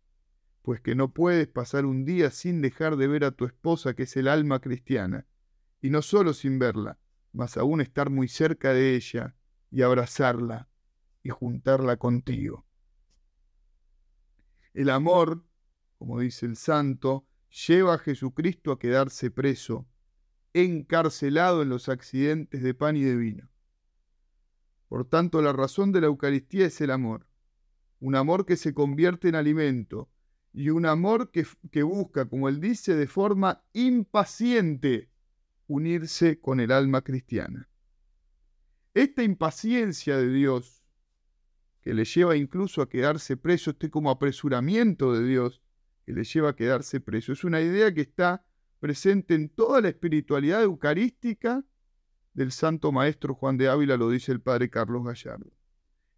Pues 0.62 0.80
que 0.80 0.94
no 0.94 1.12
puedes 1.12 1.46
pasar 1.48 1.84
un 1.84 2.04
día 2.04 2.30
sin 2.30 2.62
dejar 2.62 2.96
de 2.96 3.06
ver 3.06 3.24
a 3.24 3.32
tu 3.32 3.44
esposa, 3.44 3.94
que 3.94 4.04
es 4.04 4.16
el 4.16 4.28
alma 4.28 4.60
cristiana, 4.60 5.26
y 5.82 5.90
no 5.90 6.00
solo 6.00 6.32
sin 6.32 6.58
verla, 6.58 6.98
mas 7.32 7.56
aún 7.56 7.80
estar 7.80 8.10
muy 8.10 8.28
cerca 8.28 8.72
de 8.72 8.94
ella 8.94 9.34
y 9.70 9.82
abrazarla 9.82 10.68
y 11.22 11.30
juntarla 11.30 11.96
contigo. 11.96 12.66
El 14.74 14.90
amor, 14.90 15.44
como 15.98 16.20
dice 16.20 16.46
el 16.46 16.56
santo, 16.56 17.26
lleva 17.66 17.94
a 17.94 17.98
Jesucristo 17.98 18.72
a 18.72 18.78
quedarse 18.78 19.30
preso, 19.30 19.86
encarcelado 20.54 21.62
en 21.62 21.68
los 21.68 21.88
accidentes 21.88 22.62
de 22.62 22.74
pan 22.74 22.96
y 22.96 23.02
de 23.02 23.16
vino. 23.16 23.50
Por 24.88 25.06
tanto, 25.06 25.40
la 25.40 25.52
razón 25.52 25.92
de 25.92 26.00
la 26.02 26.08
Eucaristía 26.08 26.66
es 26.66 26.80
el 26.80 26.90
amor, 26.90 27.26
un 28.00 28.16
amor 28.16 28.44
que 28.44 28.56
se 28.56 28.74
convierte 28.74 29.28
en 29.28 29.36
alimento 29.36 30.10
y 30.52 30.70
un 30.70 30.86
amor 30.86 31.30
que, 31.30 31.46
que 31.70 31.82
busca, 31.82 32.28
como 32.28 32.48
él 32.48 32.60
dice, 32.60 32.94
de 32.94 33.06
forma 33.06 33.64
impaciente 33.72 35.11
unirse 35.72 36.38
con 36.38 36.60
el 36.60 36.70
alma 36.70 37.02
cristiana. 37.02 37.68
Esta 38.94 39.22
impaciencia 39.22 40.18
de 40.18 40.30
Dios, 40.30 40.84
que 41.80 41.94
le 41.94 42.04
lleva 42.04 42.36
incluso 42.36 42.82
a 42.82 42.88
quedarse 42.88 43.36
preso, 43.36 43.70
este 43.70 43.90
como 43.90 44.10
apresuramiento 44.10 45.14
de 45.14 45.26
Dios, 45.26 45.62
que 46.04 46.12
le 46.12 46.24
lleva 46.24 46.50
a 46.50 46.56
quedarse 46.56 47.00
preso, 47.00 47.32
es 47.32 47.42
una 47.42 47.60
idea 47.60 47.92
que 47.94 48.02
está 48.02 48.44
presente 48.80 49.34
en 49.34 49.48
toda 49.48 49.80
la 49.80 49.88
espiritualidad 49.88 50.62
eucarística 50.62 51.64
del 52.34 52.52
Santo 52.52 52.92
Maestro 52.92 53.34
Juan 53.34 53.56
de 53.56 53.68
Ávila, 53.68 53.96
lo 53.96 54.10
dice 54.10 54.30
el 54.32 54.40
Padre 54.40 54.68
Carlos 54.68 55.04
Gallardo. 55.04 55.52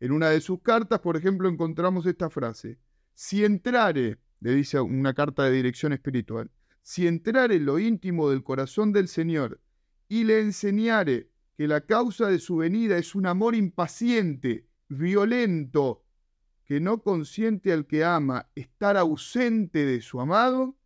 En 0.01 0.11
una 0.11 0.31
de 0.31 0.41
sus 0.41 0.61
cartas, 0.63 0.99
por 0.99 1.17
ejemplo, 1.17 1.49
encontramos 1.49 2.07
esta 2.07 2.29
frase, 2.29 2.79
si 3.15 3.45
entrare, 3.45 4.19
le 4.41 4.55
dice 4.55 4.81
una 4.81 5.15
carta 5.15 5.45
de 5.45 5.53
dirección 5.53 5.93
espiritual, 5.93 6.51
si 6.85 7.07
entrare 7.07 7.57
en 7.57 7.65
lo 7.65 7.79
íntimo 7.79 8.29
del 8.29 8.45
corazón 8.45 8.93
del 8.93 9.09
Señor 9.09 9.59
y 10.07 10.25
le 10.25 10.41
enseñare 10.41 11.31
que 11.57 11.67
la 11.67 11.81
causa 11.81 12.29
de 12.29 12.39
su 12.39 12.57
venida 12.57 12.99
es 12.99 13.15
un 13.15 13.27
amor 13.27 13.55
impaciente, 13.55 14.69
violento, 14.89 16.05
que 16.67 16.81
no 16.81 17.03
consiente 17.03 17.73
al 17.73 17.87
que 17.87 18.05
ama 18.05 18.51
estar 18.55 18.99
ausente 18.99 19.87
de 19.87 20.03
su 20.03 20.21
amado, 20.21 20.77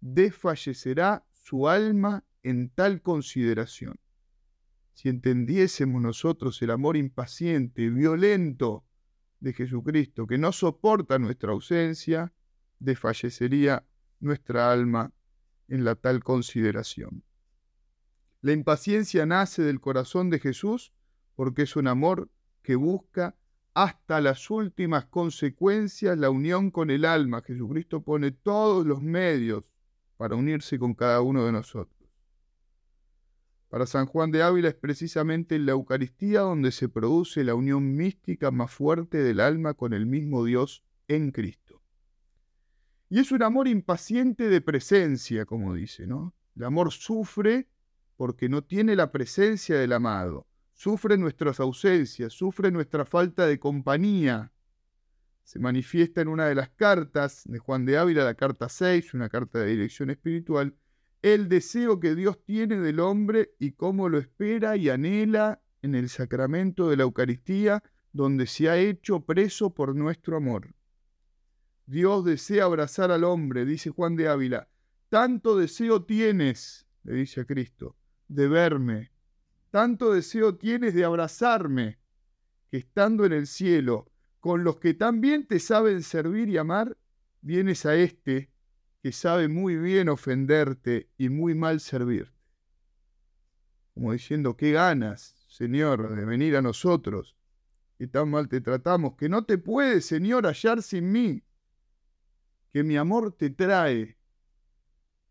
desfallecerá 0.00 1.24
su 1.30 1.68
alma 1.68 2.24
en 2.42 2.70
tal 2.70 3.00
consideración. 3.00 3.96
Si 4.92 5.08
entendiésemos 5.08 6.02
nosotros 6.02 6.60
el 6.62 6.72
amor 6.72 6.96
impaciente, 6.96 7.90
violento 7.90 8.84
de 9.38 9.52
Jesucristo, 9.52 10.26
que 10.26 10.36
no 10.36 10.50
soporta 10.50 11.16
nuestra 11.20 11.52
ausencia, 11.52 12.32
desfallecería 12.80 13.86
nuestra 14.18 14.72
alma 14.72 15.12
en 15.68 15.84
la 15.84 15.94
tal 15.94 16.24
consideración. 16.24 17.22
La 18.40 18.52
impaciencia 18.52 19.26
nace 19.26 19.62
del 19.62 19.80
corazón 19.80 20.30
de 20.30 20.38
Jesús 20.38 20.92
porque 21.34 21.62
es 21.62 21.76
un 21.76 21.86
amor 21.86 22.30
que 22.62 22.76
busca 22.76 23.36
hasta 23.74 24.20
las 24.20 24.50
últimas 24.50 25.06
consecuencias 25.06 26.18
la 26.18 26.30
unión 26.30 26.70
con 26.70 26.90
el 26.90 27.04
alma. 27.04 27.42
Jesucristo 27.42 28.02
pone 28.02 28.32
todos 28.32 28.84
los 28.86 29.02
medios 29.02 29.64
para 30.16 30.34
unirse 30.34 30.78
con 30.78 30.94
cada 30.94 31.20
uno 31.20 31.46
de 31.46 31.52
nosotros. 31.52 31.98
Para 33.68 33.86
San 33.86 34.06
Juan 34.06 34.30
de 34.30 34.42
Ávila 34.42 34.68
es 34.68 34.74
precisamente 34.74 35.54
en 35.54 35.66
la 35.66 35.72
Eucaristía 35.72 36.40
donde 36.40 36.72
se 36.72 36.88
produce 36.88 37.44
la 37.44 37.54
unión 37.54 37.94
mística 37.94 38.50
más 38.50 38.72
fuerte 38.72 39.18
del 39.18 39.40
alma 39.40 39.74
con 39.74 39.92
el 39.92 40.06
mismo 40.06 40.44
Dios 40.44 40.82
en 41.06 41.30
Cristo. 41.30 41.67
Y 43.10 43.20
es 43.20 43.32
un 43.32 43.42
amor 43.42 43.68
impaciente 43.68 44.48
de 44.48 44.60
presencia, 44.60 45.46
como 45.46 45.74
dice, 45.74 46.06
¿no? 46.06 46.34
El 46.56 46.64
amor 46.64 46.92
sufre 46.92 47.68
porque 48.16 48.48
no 48.48 48.62
tiene 48.62 48.96
la 48.96 49.12
presencia 49.12 49.76
del 49.76 49.92
amado. 49.92 50.46
Sufre 50.74 51.16
nuestras 51.16 51.58
ausencias, 51.60 52.32
sufre 52.32 52.70
nuestra 52.70 53.04
falta 53.04 53.46
de 53.46 53.58
compañía. 53.58 54.52
Se 55.42 55.58
manifiesta 55.58 56.20
en 56.20 56.28
una 56.28 56.46
de 56.46 56.54
las 56.54 56.68
cartas 56.68 57.42
de 57.46 57.58
Juan 57.58 57.86
de 57.86 57.96
Ávila, 57.96 58.24
la 58.24 58.34
carta 58.34 58.68
6, 58.68 59.14
una 59.14 59.30
carta 59.30 59.60
de 59.60 59.66
dirección 59.66 60.10
espiritual, 60.10 60.76
el 61.22 61.48
deseo 61.48 62.00
que 62.00 62.14
Dios 62.14 62.44
tiene 62.44 62.76
del 62.78 63.00
hombre 63.00 63.54
y 63.58 63.72
cómo 63.72 64.08
lo 64.08 64.18
espera 64.18 64.76
y 64.76 64.90
anhela 64.90 65.62
en 65.80 65.94
el 65.94 66.10
sacramento 66.10 66.90
de 66.90 66.96
la 66.96 67.04
Eucaristía, 67.04 67.82
donde 68.12 68.46
se 68.46 68.68
ha 68.68 68.76
hecho 68.76 69.20
preso 69.20 69.70
por 69.74 69.96
nuestro 69.96 70.36
amor. 70.36 70.74
Dios 71.88 72.22
desea 72.22 72.64
abrazar 72.64 73.10
al 73.10 73.24
hombre, 73.24 73.64
dice 73.64 73.88
Juan 73.88 74.14
de 74.14 74.28
Ávila. 74.28 74.68
Tanto 75.08 75.56
deseo 75.56 76.04
tienes, 76.04 76.86
le 77.02 77.14
dice 77.14 77.40
a 77.40 77.44
Cristo, 77.46 77.96
de 78.28 78.46
verme, 78.46 79.10
tanto 79.70 80.12
deseo 80.12 80.54
tienes 80.56 80.92
de 80.92 81.06
abrazarme, 81.06 81.98
que 82.70 82.76
estando 82.76 83.24
en 83.24 83.32
el 83.32 83.46
cielo, 83.46 84.12
con 84.38 84.64
los 84.64 84.76
que 84.76 84.92
también 84.92 85.46
te 85.46 85.58
saben 85.60 86.02
servir 86.02 86.50
y 86.50 86.58
amar, 86.58 86.98
vienes 87.40 87.86
a 87.86 87.94
este 87.94 88.50
que 89.02 89.10
sabe 89.10 89.48
muy 89.48 89.76
bien 89.76 90.10
ofenderte 90.10 91.08
y 91.16 91.30
muy 91.30 91.54
mal 91.54 91.80
servirte. 91.80 92.36
Como 93.94 94.12
diciendo, 94.12 94.58
qué 94.58 94.72
ganas, 94.72 95.46
Señor, 95.48 96.14
de 96.14 96.26
venir 96.26 96.54
a 96.54 96.60
nosotros, 96.60 97.34
que 97.96 98.08
tan 98.08 98.30
mal 98.30 98.46
te 98.46 98.60
tratamos, 98.60 99.16
que 99.16 99.30
no 99.30 99.46
te 99.46 99.56
puedes, 99.56 100.04
Señor, 100.04 100.44
hallar 100.44 100.82
sin 100.82 101.10
mí, 101.10 101.42
que 102.70 102.84
mi 102.84 102.96
amor 102.96 103.32
te 103.32 103.50
trae. 103.50 104.16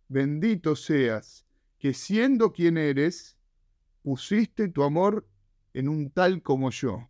Bendito 0.08 0.76
seas 0.76 1.46
que 1.78 1.94
siendo 1.94 2.52
quien 2.52 2.78
eres, 2.78 3.38
pusiste 4.02 4.68
tu 4.68 4.84
amor 4.84 5.28
en 5.74 5.88
un 5.88 6.10
tal 6.10 6.42
como 6.42 6.72
yo, 6.72 7.10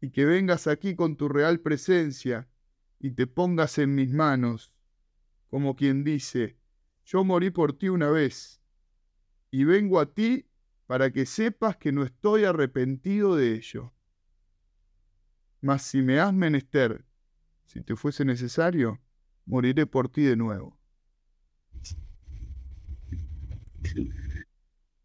y 0.00 0.10
que 0.10 0.24
vengas 0.24 0.66
aquí 0.66 0.96
con 0.96 1.16
tu 1.16 1.28
real 1.28 1.60
presencia 1.60 2.48
y 2.98 3.12
te 3.12 3.26
pongas 3.26 3.78
en 3.78 3.94
mis 3.94 4.12
manos, 4.12 4.72
como 5.48 5.76
quien 5.76 6.02
dice, 6.02 6.58
yo 7.04 7.22
morí 7.22 7.50
por 7.50 7.72
ti 7.72 7.88
una 7.88 8.10
vez, 8.10 8.60
y 9.52 9.64
vengo 9.64 10.00
a 10.00 10.12
ti 10.12 10.48
para 10.86 11.12
que 11.12 11.24
sepas 11.24 11.76
que 11.76 11.92
no 11.92 12.02
estoy 12.02 12.44
arrepentido 12.44 13.36
de 13.36 13.54
ello. 13.54 13.92
Mas 15.60 15.82
si 15.82 16.02
me 16.02 16.18
has 16.18 16.34
menester, 16.34 17.05
si 17.66 17.82
te 17.82 17.96
fuese 17.96 18.24
necesario, 18.24 19.00
moriré 19.44 19.86
por 19.86 20.08
ti 20.08 20.22
de 20.22 20.36
nuevo. 20.36 20.78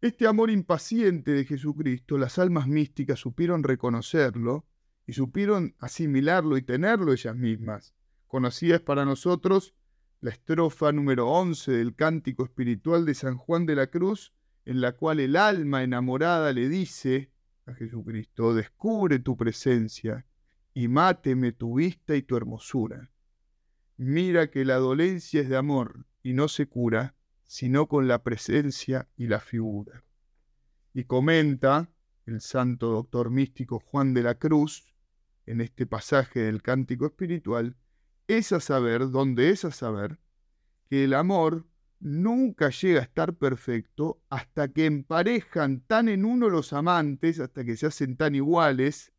Este 0.00 0.26
amor 0.26 0.50
impaciente 0.50 1.32
de 1.32 1.44
Jesucristo, 1.44 2.18
las 2.18 2.38
almas 2.38 2.66
místicas 2.66 3.20
supieron 3.20 3.62
reconocerlo 3.62 4.66
y 5.06 5.12
supieron 5.12 5.76
asimilarlo 5.78 6.56
y 6.56 6.62
tenerlo 6.62 7.12
ellas 7.12 7.36
mismas. 7.36 7.94
Conocida 8.26 8.76
es 8.76 8.80
para 8.80 9.04
nosotros 9.04 9.74
la 10.20 10.30
estrofa 10.30 10.90
número 10.92 11.28
11 11.28 11.72
del 11.72 11.94
cántico 11.94 12.44
espiritual 12.44 13.04
de 13.04 13.14
San 13.14 13.36
Juan 13.36 13.66
de 13.66 13.76
la 13.76 13.88
Cruz, 13.88 14.32
en 14.64 14.80
la 14.80 14.92
cual 14.92 15.20
el 15.20 15.36
alma 15.36 15.82
enamorada 15.82 16.52
le 16.52 16.68
dice 16.68 17.30
a 17.66 17.74
Jesucristo, 17.74 18.54
descubre 18.54 19.18
tu 19.18 19.36
presencia 19.36 20.26
y 20.74 20.88
máteme 20.88 21.52
tu 21.52 21.76
vista 21.76 22.16
y 22.16 22.22
tu 22.22 22.36
hermosura. 22.36 23.10
Mira 23.96 24.50
que 24.50 24.64
la 24.64 24.76
dolencia 24.76 25.40
es 25.40 25.48
de 25.48 25.56
amor 25.56 26.06
y 26.22 26.32
no 26.32 26.48
se 26.48 26.66
cura, 26.66 27.14
sino 27.44 27.86
con 27.86 28.08
la 28.08 28.22
presencia 28.22 29.08
y 29.16 29.26
la 29.26 29.40
figura. 29.40 30.04
Y 30.94 31.04
comenta 31.04 31.90
el 32.26 32.40
santo 32.40 32.88
doctor 32.88 33.30
místico 33.30 33.80
Juan 33.80 34.14
de 34.14 34.22
la 34.22 34.36
Cruz, 34.36 34.94
en 35.44 35.60
este 35.60 35.86
pasaje 35.86 36.40
del 36.40 36.62
cántico 36.62 37.06
espiritual, 37.06 37.76
es 38.28 38.52
a 38.52 38.60
saber, 38.60 39.10
donde 39.10 39.50
es 39.50 39.64
a 39.64 39.72
saber, 39.72 40.18
que 40.88 41.04
el 41.04 41.14
amor 41.14 41.66
nunca 42.00 42.70
llega 42.70 43.00
a 43.00 43.04
estar 43.04 43.34
perfecto 43.34 44.22
hasta 44.28 44.68
que 44.68 44.86
emparejan 44.86 45.80
tan 45.80 46.08
en 46.08 46.24
uno 46.24 46.48
los 46.48 46.72
amantes, 46.72 47.40
hasta 47.40 47.64
que 47.64 47.76
se 47.76 47.86
hacen 47.86 48.16
tan 48.16 48.34
iguales, 48.34 49.12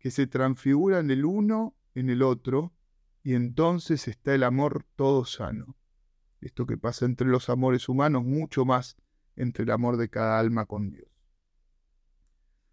que 0.00 0.10
se 0.10 0.26
transfiguran 0.26 1.12
el 1.12 1.24
uno 1.24 1.76
en 1.94 2.10
el 2.10 2.22
otro, 2.22 2.72
y 3.22 3.34
entonces 3.34 4.08
está 4.08 4.34
el 4.34 4.42
amor 4.42 4.84
todo 4.96 5.24
sano 5.24 5.76
esto 6.40 6.66
que 6.66 6.78
pasa 6.78 7.04
entre 7.04 7.28
los 7.28 7.50
amores 7.50 7.88
humanos, 7.88 8.24
mucho 8.24 8.64
más 8.64 8.96
entre 9.36 9.64
el 9.64 9.70
amor 9.70 9.96
de 9.96 10.08
cada 10.08 10.38
alma 10.38 10.66
con 10.66 10.90
Dios. 10.90 11.08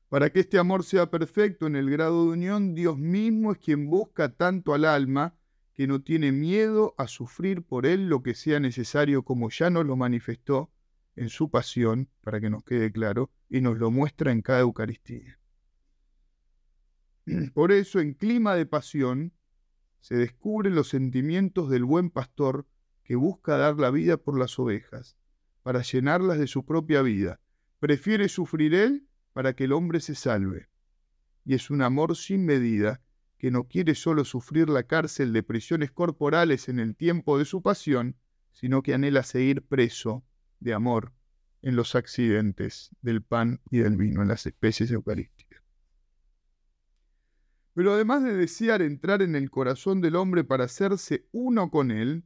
Para 0.09 0.29
que 0.31 0.39
este 0.39 0.57
amor 0.57 0.83
sea 0.83 1.11
perfecto 1.11 1.67
en 1.67 1.75
el 1.75 1.89
grado 1.89 2.25
de 2.25 2.31
unión, 2.31 2.75
Dios 2.75 2.97
mismo 2.97 3.51
es 3.51 3.57
quien 3.57 3.89
busca 3.89 4.33
tanto 4.33 4.73
al 4.73 4.85
alma 4.85 5.35
que 5.73 5.85
no 5.85 6.01
tiene 6.01 6.31
miedo 6.31 6.95
a 6.97 7.07
sufrir 7.07 7.61
por 7.61 7.85
él 7.85 8.07
lo 8.07 8.23
que 8.23 8.33
sea 8.33 8.59
necesario, 8.59 9.23
como 9.23 9.49
ya 9.49 9.69
nos 9.69 9.85
lo 9.85 9.95
manifestó 9.95 10.71
en 11.15 11.29
su 11.29 11.49
pasión, 11.49 12.09
para 12.21 12.39
que 12.39 12.49
nos 12.49 12.63
quede 12.63 12.91
claro, 12.91 13.31
y 13.49 13.61
nos 13.61 13.77
lo 13.77 13.91
muestra 13.91 14.31
en 14.31 14.41
cada 14.41 14.61
Eucaristía. 14.61 15.39
Por 17.53 17.71
eso, 17.71 17.99
en 17.99 18.13
clima 18.13 18.55
de 18.55 18.65
pasión, 18.65 19.33
se 19.99 20.15
descubren 20.15 20.75
los 20.75 20.89
sentimientos 20.89 21.69
del 21.69 21.83
buen 21.83 22.09
pastor 22.09 22.65
que 23.03 23.15
busca 23.15 23.57
dar 23.57 23.77
la 23.77 23.91
vida 23.91 24.17
por 24.17 24.37
las 24.37 24.57
ovejas, 24.59 25.17
para 25.63 25.81
llenarlas 25.81 26.39
de 26.39 26.47
su 26.47 26.65
propia 26.65 27.01
vida. 27.01 27.39
Prefiere 27.79 28.29
sufrir 28.29 28.73
él 28.73 29.07
para 29.33 29.53
que 29.53 29.65
el 29.65 29.73
hombre 29.73 29.99
se 29.99 30.15
salve. 30.15 30.69
Y 31.45 31.53
es 31.53 31.69
un 31.69 31.81
amor 31.81 32.15
sin 32.15 32.45
medida 32.45 33.01
que 33.37 33.51
no 33.51 33.65
quiere 33.65 33.95
solo 33.95 34.25
sufrir 34.25 34.69
la 34.69 34.83
cárcel 34.83 35.31
de 35.31 35.43
prisiones 35.43 35.91
corporales 35.91 36.69
en 36.69 36.79
el 36.79 36.95
tiempo 36.95 37.37
de 37.37 37.45
su 37.45 37.61
pasión, 37.61 38.15
sino 38.51 38.81
que 38.81 38.93
anhela 38.93 39.23
seguir 39.23 39.61
preso 39.61 40.25
de 40.59 40.73
amor 40.73 41.13
en 41.61 41.75
los 41.75 41.95
accidentes 41.95 42.89
del 43.01 43.21
pan 43.21 43.61
y 43.69 43.79
del 43.79 43.95
vino, 43.95 44.21
en 44.21 44.27
las 44.27 44.45
especies 44.45 44.91
eucarísticas. 44.91 45.36
Pero 47.77 47.93
además 47.93 48.23
de 48.23 48.33
desear 48.33 48.81
entrar 48.81 49.21
en 49.21 49.35
el 49.35 49.51
corazón 49.51 50.01
del 50.01 50.15
hombre 50.15 50.43
para 50.43 50.63
hacerse 50.63 51.27
uno 51.31 51.69
con 51.69 51.91
él, 51.91 52.23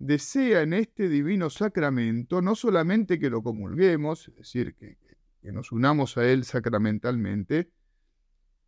desea 0.00 0.62
en 0.62 0.72
este 0.72 1.08
divino 1.08 1.50
sacramento 1.50 2.42
no 2.42 2.56
solamente 2.56 3.20
que 3.20 3.30
lo 3.30 3.44
comulguemos, 3.44 4.26
es 4.26 4.34
decir, 4.34 4.74
que, 4.74 4.98
nos 5.52 5.70
unamos 5.70 6.18
a 6.18 6.28
Él 6.28 6.42
sacramentalmente, 6.42 7.70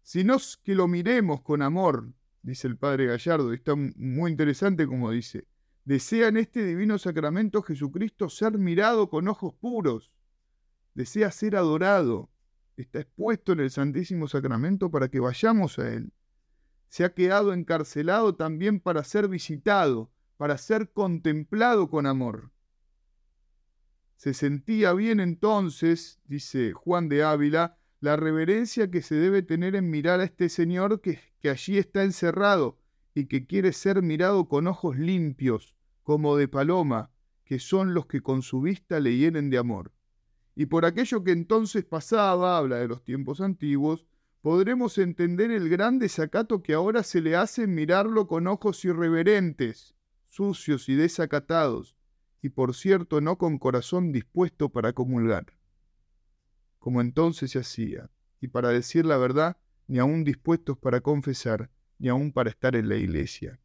sino 0.03 0.37
que 0.63 0.77
lo 0.77 0.87
miremos 0.87 1.41
con 1.41 1.63
amor, 1.63 2.13
dice 2.43 2.69
el 2.69 2.77
Padre 2.77 3.07
Gallardo, 3.07 3.53
y 3.53 3.57
está 3.57 3.75
muy 3.75 4.31
interesante 4.31 4.87
como 4.87 5.11
dice, 5.11 5.49
desea 5.85 6.29
en 6.29 6.37
este 6.37 6.65
divino 6.65 6.97
sacramento 6.99 7.61
Jesucristo 7.61 8.29
ser 8.29 8.57
mirado 8.57 9.11
con 9.11 9.27
ojos 9.27 9.55
puros, 9.55 10.13
desea 10.95 11.33
ser 11.33 11.57
adorado, 11.57 12.31
está 12.77 13.01
expuesto 13.01 13.51
en 13.51 13.59
el 13.59 13.71
Santísimo 13.73 14.29
Sacramento 14.29 14.93
para 14.93 15.09
que 15.09 15.19
vayamos 15.19 15.81
a 15.81 15.93
Él. 15.93 16.13
Se 16.91 17.05
ha 17.05 17.15
quedado 17.15 17.53
encarcelado 17.53 18.35
también 18.35 18.81
para 18.81 19.05
ser 19.05 19.29
visitado, 19.29 20.11
para 20.37 20.59
ser 20.59 20.91
contemplado 20.91 21.89
con 21.89 22.05
amor. 22.05 22.51
Se 24.17 24.35
sentía 24.35 24.93
bien 24.93 25.21
entonces, 25.21 26.21
dice 26.27 26.73
Juan 26.73 27.09
de 27.09 27.23
Ávila, 27.23 27.79
la 28.01 28.17
reverencia 28.17 28.91
que 28.91 29.03
se 29.03 29.15
debe 29.15 29.43
tener 29.43 29.77
en 29.77 29.89
mirar 29.89 30.19
a 30.19 30.25
este 30.25 30.49
Señor 30.49 31.01
que, 31.01 31.21
que 31.41 31.49
allí 31.49 31.79
está 31.79 32.03
encerrado 32.03 32.77
y 33.15 33.27
que 33.27 33.47
quiere 33.47 33.73
ser 33.73 34.03
mirado 34.03 34.49
con 34.49 34.67
ojos 34.67 34.99
limpios, 34.99 35.77
como 36.03 36.37
de 36.37 36.49
paloma, 36.49 37.13
que 37.45 37.61
son 37.61 37.95
los 37.95 38.07
que 38.07 38.21
con 38.21 38.43
su 38.43 38.61
vista 38.61 38.99
le 38.99 39.17
hieren 39.17 39.49
de 39.49 39.59
amor. 39.59 39.93
Y 40.57 40.67
por 40.67 40.85
aquello 40.85 41.23
que 41.23 41.31
entonces 41.31 41.85
pasaba, 41.85 42.59
habla 42.59 42.79
de 42.79 42.89
los 42.89 43.05
tiempos 43.05 43.41
antiguos, 43.41 44.07
podremos 44.41 44.99
entender 44.99 45.51
el 45.51 45.69
gran 45.69 45.99
desacato 45.99 46.63
que 46.63 46.75
ahora 46.75 47.03
se 47.03 47.21
le 47.21 47.37
hace 47.37 47.67
mirarlo 47.67 48.27
con 48.27 48.47
ojos 48.47 48.85
irreverentes, 48.85 49.95
sucios 50.29 50.89
y 50.89 50.95
desacatados, 50.95 51.97
y 52.43 52.51
por 52.51 52.75
cierto 52.75 53.21
no 53.21 53.37
con 53.37 53.59
corazón 53.59 54.13
dispuesto 54.13 54.71
para 54.71 54.93
comulgar 54.93 55.61
como 56.81 57.03
entonces 57.03 57.53
se 57.53 57.61
hacía, 57.61 58.11
y 58.41 58.49
para 58.49 58.71
decir 58.71 59.05
la 59.07 59.19
verdad, 59.19 59.59
ni 59.87 59.99
aun 59.99 60.25
dispuestos 60.25 60.79
para 60.79 61.03
confesar, 61.03 61.71
ni 61.99 62.09
aun 62.09 62.33
para 62.33 62.51
estar 62.51 62.75
en 62.75 62.89
la 62.89 62.97
iglesia. 62.97 63.61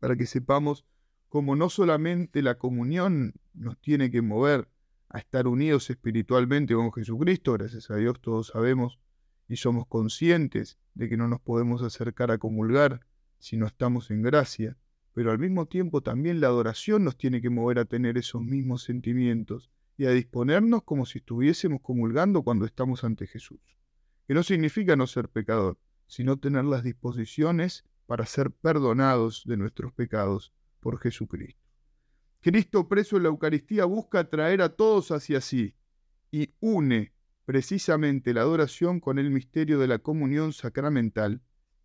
Para 0.00 0.16
que 0.16 0.26
sepamos 0.26 0.86
cómo 1.28 1.54
no 1.54 1.68
solamente 1.68 2.40
la 2.40 2.56
comunión 2.56 3.34
nos 3.52 3.78
tiene 3.78 4.10
que 4.10 4.22
mover 4.22 4.68
a 5.10 5.18
estar 5.18 5.46
unidos 5.46 5.90
espiritualmente 5.90 6.74
con 6.74 6.92
Jesucristo, 6.92 7.52
gracias 7.52 7.90
a 7.90 7.96
Dios 7.96 8.20
todos 8.20 8.48
sabemos 8.48 8.98
y 9.48 9.56
somos 9.56 9.86
conscientes 9.86 10.78
de 10.94 11.08
que 11.08 11.16
no 11.16 11.26
nos 11.26 11.40
podemos 11.40 11.82
acercar 11.82 12.30
a 12.30 12.38
comulgar 12.38 13.00
si 13.38 13.56
no 13.56 13.66
estamos 13.66 14.10
en 14.10 14.22
gracia, 14.22 14.76
pero 15.14 15.30
al 15.30 15.38
mismo 15.38 15.66
tiempo 15.66 16.02
también 16.02 16.40
la 16.40 16.48
adoración 16.48 17.04
nos 17.04 17.16
tiene 17.16 17.40
que 17.40 17.50
mover 17.50 17.78
a 17.78 17.84
tener 17.84 18.18
esos 18.18 18.42
mismos 18.42 18.82
sentimientos 18.82 19.70
y 19.96 20.06
a 20.06 20.10
disponernos 20.10 20.82
como 20.84 21.06
si 21.06 21.18
estuviésemos 21.18 21.80
comulgando 21.80 22.42
cuando 22.42 22.66
estamos 22.66 23.02
ante 23.04 23.26
Jesús. 23.26 23.60
Que 24.26 24.34
no 24.34 24.42
significa 24.42 24.94
no 24.94 25.06
ser 25.06 25.28
pecador, 25.28 25.78
sino 26.06 26.38
tener 26.38 26.64
las 26.64 26.84
disposiciones 26.84 27.84
para 28.06 28.26
ser 28.26 28.50
perdonados 28.50 29.42
de 29.46 29.56
nuestros 29.56 29.92
pecados 29.92 30.52
por 30.80 30.98
Jesucristo. 31.00 31.60
Cristo 32.40 32.88
preso 32.88 33.16
en 33.16 33.24
la 33.24 33.28
Eucaristía 33.30 33.84
busca 33.84 34.28
traer 34.30 34.62
a 34.62 34.68
todos 34.68 35.10
hacia 35.10 35.40
sí 35.40 35.74
y 36.30 36.54
une 36.60 37.12
precisamente 37.48 38.34
la 38.34 38.42
adoración 38.42 39.00
con 39.00 39.18
el 39.18 39.30
misterio 39.30 39.78
de 39.78 39.88
la 39.88 40.00
comunión 40.00 40.52
sacramental, 40.52 41.40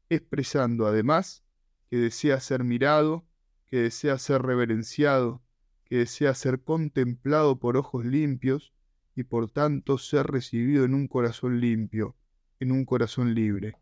expresando 0.09 0.85
además 0.87 1.45
que 1.89 1.95
desea 1.95 2.41
ser 2.41 2.65
mirado, 2.65 3.25
que 3.67 3.77
desea 3.77 4.17
ser 4.17 4.41
reverenciado, 4.41 5.41
que 5.85 5.99
desea 5.99 6.33
ser 6.33 6.63
contemplado 6.63 7.61
por 7.61 7.77
ojos 7.77 8.03
limpios 8.03 8.73
y 9.15 9.23
por 9.23 9.49
tanto 9.49 9.97
ser 9.97 10.27
recibido 10.27 10.83
en 10.83 10.93
un 10.93 11.07
corazón 11.07 11.61
limpio, 11.61 12.17
en 12.59 12.73
un 12.73 12.83
corazón 12.83 13.33
libre, 13.33 13.77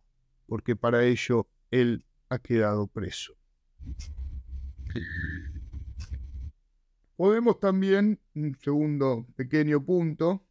porque 0.45 0.75
para 0.75 1.03
ello 1.03 1.47
Él 1.71 2.05
ha 2.29 2.37
quedado 2.37 2.85
preso. 2.85 3.33
Podemos 7.15 7.59
también, 7.59 8.19
un 8.35 8.55
segundo 8.61 9.25
pequeño 9.35 9.83
punto, 9.83 10.45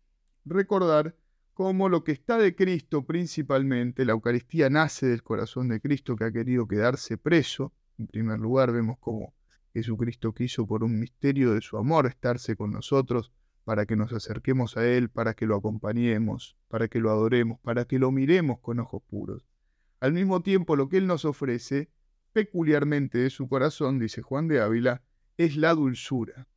recordar 0.44 1.19
cómo 1.60 1.90
lo 1.90 2.04
que 2.04 2.12
está 2.12 2.38
de 2.38 2.54
Cristo 2.56 3.04
principalmente, 3.04 4.06
la 4.06 4.12
Eucaristía 4.12 4.70
nace 4.70 5.06
del 5.06 5.22
corazón 5.22 5.68
de 5.68 5.78
Cristo 5.78 6.16
que 6.16 6.24
ha 6.24 6.32
querido 6.32 6.66
quedarse 6.66 7.18
preso. 7.18 7.74
En 7.98 8.06
primer 8.06 8.38
lugar 8.38 8.72
vemos 8.72 8.96
cómo 8.98 9.34
Jesucristo 9.74 10.32
quiso 10.32 10.66
por 10.66 10.82
un 10.82 10.98
misterio 10.98 11.52
de 11.52 11.60
su 11.60 11.76
amor 11.76 12.06
estarse 12.06 12.56
con 12.56 12.72
nosotros 12.72 13.30
para 13.64 13.84
que 13.84 13.94
nos 13.94 14.10
acerquemos 14.14 14.78
a 14.78 14.86
Él, 14.86 15.10
para 15.10 15.34
que 15.34 15.44
lo 15.44 15.54
acompañemos, 15.54 16.56
para 16.68 16.88
que 16.88 16.98
lo 16.98 17.10
adoremos, 17.10 17.60
para 17.60 17.84
que 17.84 17.98
lo 17.98 18.10
miremos 18.10 18.60
con 18.60 18.80
ojos 18.80 19.02
puros. 19.02 19.46
Al 20.00 20.14
mismo 20.14 20.40
tiempo, 20.40 20.76
lo 20.76 20.88
que 20.88 20.96
Él 20.96 21.06
nos 21.06 21.26
ofrece, 21.26 21.90
peculiarmente 22.32 23.18
de 23.18 23.28
su 23.28 23.50
corazón, 23.50 23.98
dice 23.98 24.22
Juan 24.22 24.48
de 24.48 24.62
Ávila, 24.62 25.02
es 25.36 25.58
la 25.58 25.74
dulzura. 25.74 26.48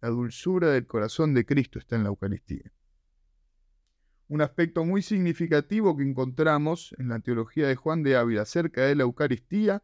La 0.00 0.08
dulzura 0.08 0.70
del 0.72 0.88
corazón 0.88 1.32
de 1.32 1.46
Cristo 1.46 1.78
está 1.78 1.94
en 1.94 2.02
la 2.02 2.08
Eucaristía. 2.08 2.72
Un 4.28 4.42
aspecto 4.42 4.84
muy 4.84 5.00
significativo 5.00 5.96
que 5.96 6.02
encontramos 6.02 6.94
en 6.98 7.08
la 7.08 7.20
teología 7.20 7.66
de 7.66 7.76
Juan 7.76 8.02
de 8.02 8.16
Ávila 8.16 8.42
acerca 8.42 8.82
de 8.82 8.94
la 8.94 9.04
Eucaristía 9.04 9.82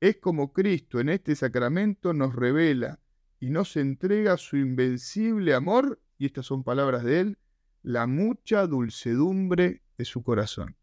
es 0.00 0.16
como 0.16 0.54
Cristo 0.54 0.98
en 0.98 1.10
este 1.10 1.36
sacramento 1.36 2.14
nos 2.14 2.34
revela 2.34 3.00
y 3.38 3.50
nos 3.50 3.76
entrega 3.76 4.38
su 4.38 4.56
invencible 4.56 5.52
amor, 5.52 6.00
y 6.16 6.26
estas 6.26 6.46
son 6.46 6.64
palabras 6.64 7.04
de 7.04 7.20
él, 7.20 7.38
la 7.82 8.06
mucha 8.06 8.66
dulcedumbre 8.66 9.82
de 9.98 10.04
su 10.04 10.22
corazón. 10.22 10.76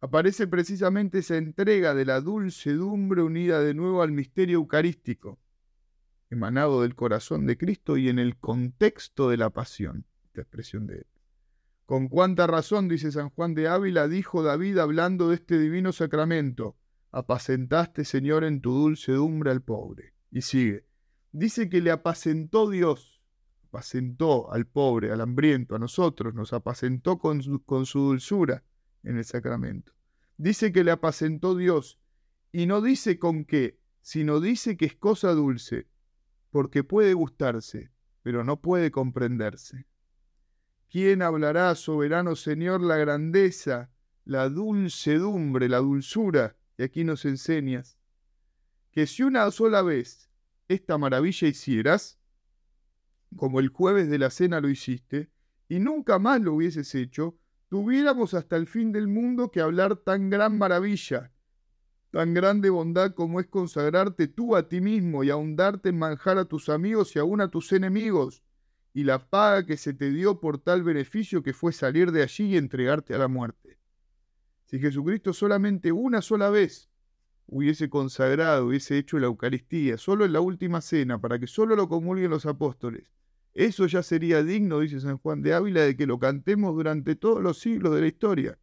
Aparece 0.00 0.46
precisamente 0.46 1.20
esa 1.20 1.36
entrega 1.36 1.94
de 1.94 2.04
la 2.04 2.20
dulcedumbre 2.20 3.22
unida 3.22 3.60
de 3.60 3.74
nuevo 3.74 4.02
al 4.02 4.12
misterio 4.12 4.56
eucarístico, 4.56 5.38
emanado 6.30 6.82
del 6.82 6.94
corazón 6.94 7.46
de 7.46 7.56
Cristo 7.56 7.96
y 7.96 8.08
en 8.08 8.18
el 8.18 8.36
contexto 8.38 9.30
de 9.30 9.36
la 9.36 9.50
pasión, 9.50 10.06
esta 10.30 10.42
expresión 10.42 10.86
de 10.86 10.98
él. 10.98 11.06
Con 11.86 12.08
cuánta 12.08 12.46
razón, 12.46 12.88
dice 12.88 13.10
San 13.10 13.30
Juan 13.30 13.54
de 13.54 13.66
Ávila, 13.66 14.06
dijo 14.06 14.42
David 14.44 14.78
hablando 14.78 15.28
de 15.28 15.34
este 15.34 15.58
divino 15.58 15.92
sacramento, 15.92 16.76
apacentaste, 17.10 18.04
Señor, 18.04 18.44
en 18.44 18.60
tu 18.60 18.72
dulcedumbre 18.72 19.50
al 19.50 19.62
pobre. 19.62 20.14
Y 20.30 20.42
sigue. 20.42 20.86
Dice 21.32 21.68
que 21.68 21.80
le 21.80 21.90
apacentó 21.90 22.70
Dios, 22.70 23.20
apacentó 23.64 24.52
al 24.52 24.66
pobre, 24.66 25.10
al 25.10 25.20
hambriento, 25.20 25.74
a 25.74 25.80
nosotros, 25.80 26.32
nos 26.34 26.52
apacentó 26.52 27.18
con 27.18 27.42
su, 27.42 27.64
con 27.64 27.86
su 27.86 28.00
dulzura 28.00 28.62
en 29.02 29.18
el 29.18 29.24
sacramento. 29.24 29.92
Dice 30.36 30.72
que 30.72 30.84
le 30.84 30.92
apacentó 30.92 31.56
Dios, 31.56 31.98
y 32.52 32.66
no 32.66 32.80
dice 32.80 33.18
con 33.18 33.44
qué, 33.44 33.80
sino 34.00 34.40
dice 34.40 34.76
que 34.76 34.86
es 34.86 34.94
cosa 34.94 35.32
dulce, 35.32 35.88
porque 36.50 36.84
puede 36.84 37.14
gustarse, 37.14 37.90
pero 38.22 38.44
no 38.44 38.60
puede 38.60 38.92
comprenderse. 38.92 39.86
¿Quién 40.90 41.22
hablará, 41.22 41.72
soberano 41.76 42.34
Señor, 42.34 42.80
la 42.80 42.96
grandeza, 42.96 43.90
la 44.24 44.48
dulcedumbre, 44.48 45.68
la 45.68 45.78
dulzura 45.78 46.56
y 46.76 46.82
aquí 46.82 47.04
nos 47.04 47.24
enseñas 47.24 47.96
que 48.90 49.06
si 49.06 49.22
una 49.22 49.48
sola 49.52 49.82
vez 49.82 50.28
esta 50.66 50.98
maravilla 50.98 51.46
hicieras, 51.46 52.18
como 53.36 53.60
el 53.60 53.68
jueves 53.68 54.10
de 54.10 54.18
la 54.18 54.30
cena 54.30 54.60
lo 54.60 54.68
hiciste, 54.68 55.30
y 55.68 55.78
nunca 55.78 56.18
más 56.18 56.40
lo 56.40 56.54
hubieses 56.54 56.92
hecho, 56.96 57.38
tuviéramos 57.68 58.34
hasta 58.34 58.56
el 58.56 58.66
fin 58.66 58.90
del 58.90 59.06
mundo 59.06 59.52
que 59.52 59.60
hablar 59.60 59.94
tan 59.94 60.28
gran 60.28 60.58
maravilla, 60.58 61.32
tan 62.10 62.34
grande 62.34 62.68
bondad 62.68 63.14
como 63.14 63.38
es 63.38 63.46
consagrarte 63.46 64.26
tú 64.26 64.56
a 64.56 64.68
ti 64.68 64.80
mismo 64.80 65.22
y 65.22 65.30
aun 65.30 65.54
darte 65.54 65.90
en 65.90 65.98
manjar 66.00 66.36
a 66.38 66.46
tus 66.46 66.68
amigos 66.68 67.14
y 67.14 67.20
aun 67.20 67.40
a 67.40 67.48
tus 67.48 67.72
enemigos, 67.72 68.42
y 68.92 69.04
la 69.04 69.30
paga 69.30 69.66
que 69.66 69.76
se 69.76 69.94
te 69.94 70.10
dio 70.10 70.40
por 70.40 70.58
tal 70.58 70.82
beneficio 70.82 71.42
que 71.42 71.52
fue 71.52 71.72
salir 71.72 72.12
de 72.12 72.22
allí 72.22 72.46
y 72.46 72.56
entregarte 72.56 73.14
a 73.14 73.18
la 73.18 73.28
muerte. 73.28 73.78
Si 74.64 74.78
Jesucristo 74.78 75.32
solamente 75.32 75.92
una 75.92 76.22
sola 76.22 76.50
vez 76.50 76.90
hubiese 77.46 77.90
consagrado, 77.90 78.66
hubiese 78.66 78.98
hecho 78.98 79.18
la 79.18 79.26
Eucaristía, 79.26 79.98
solo 79.98 80.24
en 80.24 80.32
la 80.32 80.40
última 80.40 80.80
cena, 80.80 81.20
para 81.20 81.38
que 81.38 81.48
solo 81.48 81.74
lo 81.74 81.88
comulguen 81.88 82.30
los 82.30 82.46
apóstoles, 82.46 83.10
eso 83.52 83.86
ya 83.86 84.02
sería 84.02 84.44
digno, 84.44 84.78
dice 84.78 85.00
San 85.00 85.18
Juan 85.18 85.42
de 85.42 85.54
Ávila, 85.54 85.82
de 85.82 85.96
que 85.96 86.06
lo 86.06 86.18
cantemos 86.20 86.74
durante 86.74 87.16
todos 87.16 87.42
los 87.42 87.58
siglos 87.58 87.94
de 87.94 88.00
la 88.02 88.06
historia. 88.06 88.58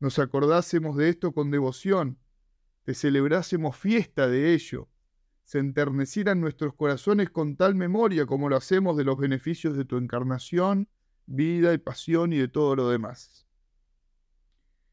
Nos 0.00 0.18
acordásemos 0.18 0.96
de 0.96 1.10
esto 1.10 1.32
con 1.32 1.50
devoción, 1.50 2.18
te 2.84 2.94
celebrásemos 2.94 3.76
fiesta 3.76 4.26
de 4.26 4.54
ello, 4.54 4.88
se 5.50 5.58
enternecieran 5.58 6.40
nuestros 6.40 6.74
corazones 6.74 7.28
con 7.28 7.56
tal 7.56 7.74
memoria 7.74 8.24
como 8.24 8.48
lo 8.48 8.54
hacemos 8.54 8.96
de 8.96 9.02
los 9.02 9.18
beneficios 9.18 9.76
de 9.76 9.84
tu 9.84 9.96
encarnación, 9.96 10.88
vida 11.26 11.74
y 11.74 11.78
pasión 11.78 12.32
y 12.32 12.36
de 12.36 12.46
todo 12.46 12.76
lo 12.76 12.88
demás. 12.88 13.48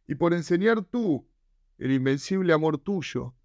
Y 0.08 0.16
por 0.16 0.34
enseñar 0.34 0.82
tú 0.82 1.28
el 1.78 1.92
invencible 1.92 2.54
amor 2.54 2.80
tuyo 2.80 3.36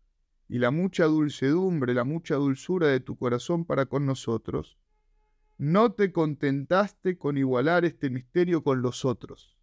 y 0.49 0.59
la 0.59 0.71
mucha 0.71 1.05
dulcedumbre, 1.05 1.93
la 1.93 2.05
mucha 2.05 2.37
dulzura 2.37 2.87
de 2.87 3.01
tu 3.01 3.19
corazón 3.19 3.67
para 3.67 3.85
con 3.85 4.07
nosotros, 4.07 4.79
no 5.59 5.93
te 5.93 6.13
contentaste 6.13 7.19
con 7.19 7.37
igualar 7.37 7.85
este 7.85 8.09
misterio 8.09 8.65
con 8.65 8.81
los 8.81 9.05
otros, 9.05 9.59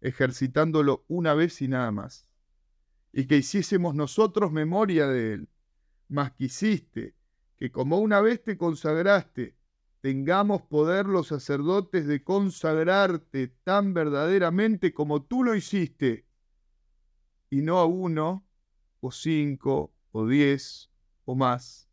ejercitándolo 0.00 1.04
una 1.06 1.34
vez 1.34 1.62
y 1.62 1.68
nada 1.68 1.92
más, 1.92 2.26
y 3.12 3.28
que 3.28 3.36
hiciésemos 3.36 3.94
nosotros 3.94 4.50
memoria 4.50 5.06
de 5.06 5.34
él, 5.34 5.48
mas 6.12 6.32
quisiste 6.32 7.14
que 7.56 7.72
como 7.72 7.98
una 7.98 8.20
vez 8.20 8.44
te 8.44 8.58
consagraste, 8.58 9.56
tengamos 10.02 10.60
poder 10.60 11.06
los 11.06 11.28
sacerdotes 11.28 12.06
de 12.06 12.22
consagrarte 12.22 13.48
tan 13.48 13.94
verdaderamente 13.94 14.92
como 14.92 15.22
tú 15.22 15.42
lo 15.42 15.54
hiciste, 15.54 16.26
y 17.48 17.62
no 17.62 17.78
a 17.78 17.86
uno, 17.86 18.46
o 19.00 19.10
cinco, 19.10 19.94
o 20.10 20.26
diez, 20.26 20.90
o 21.24 21.34
más, 21.34 21.88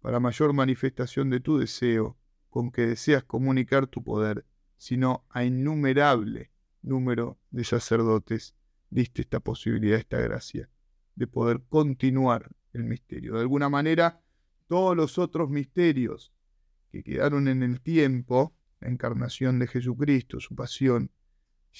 para 0.00 0.20
mayor 0.20 0.52
manifestación 0.52 1.28
de 1.30 1.40
tu 1.40 1.58
deseo 1.58 2.16
con 2.48 2.70
que 2.70 2.86
deseas 2.86 3.24
comunicar 3.24 3.88
tu 3.88 4.04
poder, 4.04 4.46
sino 4.76 5.24
a 5.30 5.42
innumerable 5.42 6.52
número 6.80 7.38
de 7.50 7.64
sacerdotes 7.64 8.54
diste 8.88 9.22
esta 9.22 9.40
posibilidad, 9.40 9.98
esta 9.98 10.20
gracia, 10.20 10.70
de 11.16 11.26
poder 11.26 11.62
continuar 11.68 12.52
el 12.76 12.84
misterio. 12.84 13.34
De 13.34 13.40
alguna 13.40 13.68
manera, 13.68 14.20
todos 14.68 14.96
los 14.96 15.18
otros 15.18 15.50
misterios 15.50 16.32
que 16.90 17.02
quedaron 17.02 17.48
en 17.48 17.62
el 17.62 17.80
tiempo, 17.80 18.54
la 18.80 18.88
encarnación 18.88 19.58
de 19.58 19.66
Jesucristo, 19.66 20.40
su 20.40 20.54
pasión, 20.54 21.10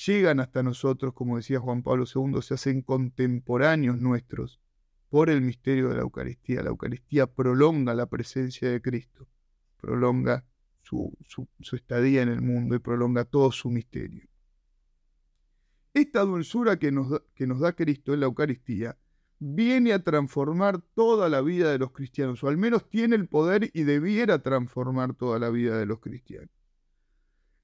llegan 0.06 0.40
hasta 0.40 0.62
nosotros, 0.62 1.14
como 1.14 1.37
decía 1.37 1.61
Juan 1.61 1.82
Pablo 1.82 2.04
II, 2.12 2.42
se 2.42 2.54
hacen 2.54 2.82
contemporáneos 2.82 3.98
nuestros 3.98 4.61
por 5.09 5.30
el 5.30 5.40
misterio 5.40 5.88
de 5.88 5.96
la 5.96 6.02
Eucaristía. 6.02 6.62
La 6.62 6.70
Eucaristía 6.70 7.26
prolonga 7.26 7.94
la 7.94 8.06
presencia 8.06 8.70
de 8.70 8.82
Cristo, 8.82 9.28
prolonga 9.78 10.44
su, 10.82 11.16
estadía 11.72 12.22
en 12.22 12.28
el 12.28 12.42
mundo 12.42 12.74
y 12.74 12.78
prolonga 12.78 13.24
todo 13.24 13.50
su 13.52 13.70
misterio. 13.70 14.28
Esta 15.94 16.20
dulzura 16.20 16.78
que 16.78 16.92
nos, 16.92 17.22
que 17.35 17.46
nos 17.46 17.61
da 17.61 17.72
Cristo 17.72 18.12
en 18.12 18.20
la 18.20 18.26
Eucaristía 18.26 18.98
viene 19.38 19.92
a 19.92 20.03
transformar 20.03 20.81
toda 20.94 21.29
la 21.29 21.40
vida 21.40 21.70
de 21.70 21.79
los 21.79 21.92
cristianos, 21.92 22.42
o 22.42 22.49
al 22.49 22.57
menos 22.57 22.88
tiene 22.88 23.16
el 23.16 23.29
poder 23.29 23.70
y 23.75 23.83
debiera 23.83 24.42
transformar 24.42 25.14
toda 25.14 25.38
la 25.38 25.51
vida 25.51 25.79
de 25.79 25.87
los 25.87 26.01
cristianos. 26.01 26.51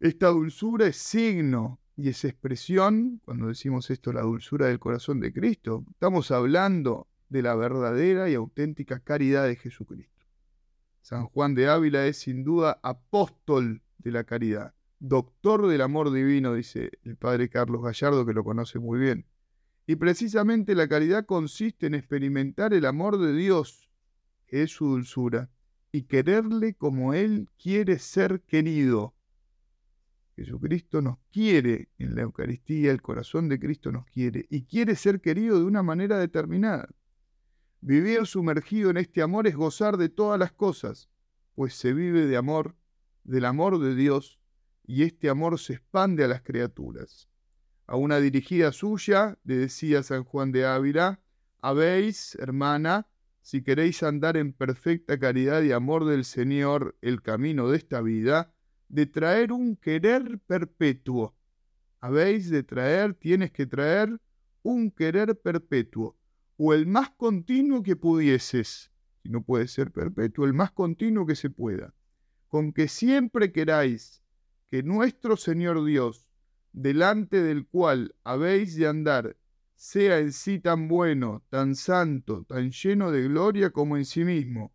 Esta 0.01 0.29
dulzura 0.29 0.87
es 0.87 0.97
signo 0.97 1.81
y 1.97 2.09
es 2.09 2.25
expresión, 2.25 3.21
cuando 3.25 3.47
decimos 3.47 3.91
esto, 3.91 4.13
la 4.13 4.23
dulzura 4.23 4.67
del 4.67 4.79
corazón 4.79 5.21
de 5.21 5.33
Cristo, 5.33 5.85
estamos 5.91 6.31
hablando 6.31 7.09
de 7.29 7.43
la 7.43 7.55
verdadera 7.55 8.29
y 8.29 8.35
auténtica 8.35 9.01
caridad 9.01 9.47
de 9.47 9.57
Jesucristo. 9.57 10.13
San 11.01 11.27
Juan 11.27 11.55
de 11.55 11.69
Ávila 11.69 12.07
es 12.07 12.19
sin 12.19 12.45
duda 12.45 12.79
apóstol 12.83 13.83
de 13.99 14.11
la 14.11 14.25
caridad, 14.25 14.75
doctor 14.99 15.67
del 15.67 15.81
amor 15.81 16.13
divino, 16.13 16.55
dice 16.55 16.91
el 17.05 17.17
padre 17.17 17.49
Carlos 17.49 17.83
Gallardo, 17.83 18.25
que 18.25 18.33
lo 18.33 18.45
conoce 18.45 18.79
muy 18.79 19.01
bien. 19.01 19.27
Y 19.87 19.97
precisamente 19.97 20.75
la 20.75 20.89
caridad 20.89 21.27
consiste 21.27 21.87
en 21.87 21.95
experimentar 21.95 22.73
el 22.73 22.87
amor 22.87 23.19
de 23.19 23.35
Dios, 23.35 23.89
que 24.47 24.63
es 24.63 24.71
su 24.71 24.87
dulzura, 24.87 25.51
y 25.91 26.03
quererle 26.03 26.75
como 26.75 27.15
Él 27.15 27.51
quiere 27.59 27.99
ser 27.99 28.41
querido. 28.43 29.15
Jesucristo 30.37 31.03
nos 31.03 31.19
quiere 31.31 31.91
en 31.99 32.15
la 32.15 32.23
Eucaristía, 32.23 32.91
el 32.91 33.03
corazón 33.03 33.49
de 33.49 33.59
Cristo 33.59 33.93
nos 33.93 34.07
quiere, 34.07 34.47
y 34.49 34.65
quiere 34.65 34.97
ser 34.97 35.21
querido 35.21 35.59
de 35.59 35.65
una 35.65 35.83
manera 35.83 36.19
determinada. 36.19 36.89
Vivir 37.81 38.27
sumergido 38.27 38.91
en 38.91 38.97
este 38.97 39.23
amor 39.23 39.47
es 39.47 39.57
gozar 39.57 39.97
de 39.97 40.09
todas 40.09 40.39
las 40.39 40.53
cosas, 40.53 41.11
pues 41.55 41.75
se 41.75 41.93
vive 41.93 42.27
de 42.27 42.37
amor, 42.37 42.77
del 43.25 43.45
amor 43.45 43.79
de 43.79 43.95
Dios, 43.95 44.39
y 44.87 45.03
este 45.03 45.29
amor 45.29 45.59
se 45.59 45.75
expande 45.75 46.25
a 46.25 46.29
las 46.29 46.43
criaturas. 46.43 47.29
A 47.87 47.97
una 47.97 48.19
dirigida 48.19 48.73
suya 48.73 49.39
le 49.45 49.57
decía 49.57 50.03
San 50.03 50.25
Juan 50.25 50.53
de 50.53 50.67
Ávila, 50.67 51.21
habéis, 51.61 52.35
hermana, 52.37 53.09
si 53.41 53.63
queréis 53.63 54.03
andar 54.03 54.37
en 54.37 54.53
perfecta 54.53 55.19
caridad 55.19 55.63
y 55.63 55.73
amor 55.73 56.05
del 56.05 56.25
Señor 56.25 56.97
el 57.03 57.23
camino 57.23 57.69
de 57.69 57.77
esta 57.79 58.01
vida, 58.01 58.55
de 58.89 59.07
traer 59.07 59.53
un 59.53 59.77
querer 59.77 60.39
perpetuo. 60.47 61.35
Habéis 62.01 62.51
de 62.51 62.63
traer, 62.63 63.15
tienes 63.15 63.51
que 63.53 63.67
traer 63.67 64.21
un 64.63 64.91
querer 64.91 65.37
perpetuo 65.37 66.17
o 66.57 66.75
el 66.75 66.87
más 66.87 67.11
continuo 67.11 67.83
que 67.83 67.97
pudieses, 67.97 68.93
si 69.23 69.29
no 69.29 69.43
puede 69.43 69.67
ser 69.67 69.91
perpetuo, 69.91 70.45
el 70.45 70.53
más 70.53 70.71
continuo 70.71 71.27
que 71.27 71.35
se 71.35 71.51
pueda, 71.51 71.95
con 72.49 72.73
que 72.73 72.87
siempre 72.89 73.51
queráis 73.51 74.23
que 74.69 74.83
nuestro 74.83 75.37
Señor 75.37 75.85
Dios, 75.85 76.32
delante 76.73 77.43
del 77.43 77.67
cual 77.67 78.15
habéis 78.25 78.77
de 78.77 78.87
andar, 78.87 79.37
sea 79.75 80.19
en 80.19 80.33
sí 80.33 80.59
tan 80.59 80.89
bueno, 80.89 81.43
tan 81.49 81.75
santo, 81.75 82.45
tan 82.45 82.71
lleno 82.71 83.11
de 83.11 83.25
gloria 83.25 83.71
como 83.71 83.97
en 83.97 84.05
sí 84.05 84.25
mismo, 84.25 84.73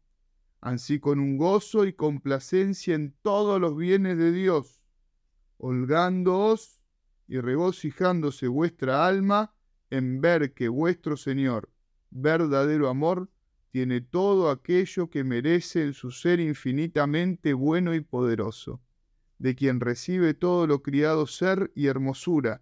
ansí 0.61 0.99
con 0.99 1.19
un 1.19 1.37
gozo 1.37 1.85
y 1.85 1.93
complacencia 1.93 2.95
en 2.95 3.15
todos 3.21 3.59
los 3.59 3.75
bienes 3.77 4.17
de 4.17 4.31
Dios, 4.31 4.81
holgándoos 5.57 6.81
y 7.27 7.39
regocijándose 7.39 8.47
vuestra 8.47 9.07
alma 9.07 9.53
en 9.89 10.21
ver 10.21 10.53
que 10.53 10.67
vuestro 10.67 11.17
Señor, 11.17 11.69
verdadero 12.09 12.89
amor 12.89 13.29
tiene 13.71 14.01
todo 14.01 14.49
aquello 14.49 15.09
que 15.09 15.23
merece 15.23 15.83
en 15.83 15.93
su 15.93 16.11
ser 16.11 16.39
infinitamente 16.39 17.53
bueno 17.53 17.93
y 17.93 18.01
poderoso, 18.01 18.81
de 19.39 19.55
quien 19.55 19.79
recibe 19.79 20.33
todo 20.33 20.67
lo 20.67 20.81
criado 20.81 21.27
ser 21.27 21.71
y 21.75 21.87
hermosura, 21.87 22.61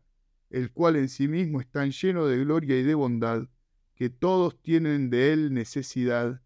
el 0.50 0.72
cual 0.72 0.96
en 0.96 1.10
sí 1.10 1.28
mismo 1.28 1.62
es 1.62 1.68
tan 1.70 1.92
lleno 1.92 2.26
de 2.26 2.38
gloria 2.38 2.80
y 2.80 2.84
de 2.84 2.96
bondad, 2.96 3.48
que 3.96 4.10
todos 4.10 4.62
tienen 4.62 5.10
de 5.10 5.34
él 5.34 5.54
necesidad 5.54 6.42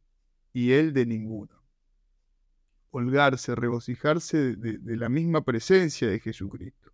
y 0.53 0.71
él 0.71 0.93
de 0.93 1.05
ninguno. 1.05 1.63
Holgarse, 2.91 3.55
regocijarse 3.55 4.55
de, 4.55 4.97
la 4.97 5.09
misma 5.09 5.43
presencia 5.43 6.07
de 6.07 6.19
Jesucristo. 6.19 6.91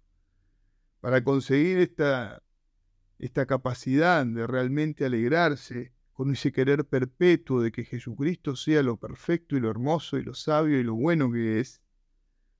Para 0.99 1.23
conseguir 1.23 1.77
esta, 1.79 2.41
esta 3.19 3.45
capacidad 3.45 4.25
de 4.25 4.47
realmente 4.47 5.05
alegrarse, 5.05 5.93
con 6.13 6.31
ese 6.31 6.53
querer 6.53 6.85
perpetuo 6.85 7.61
de 7.61 7.73
que 7.73 7.83
Jesucristo 7.83 8.55
sea 8.55 8.81
lo 8.81 8.95
perfecto 8.95 9.57
y 9.57 9.59
lo 9.59 9.69
hermoso 9.69 10.17
y 10.17 10.23
lo 10.23 10.33
sabio 10.33 10.79
y 10.79 10.83
lo 10.83 10.95
bueno 10.95 11.29
que 11.29 11.59
es, 11.59 11.81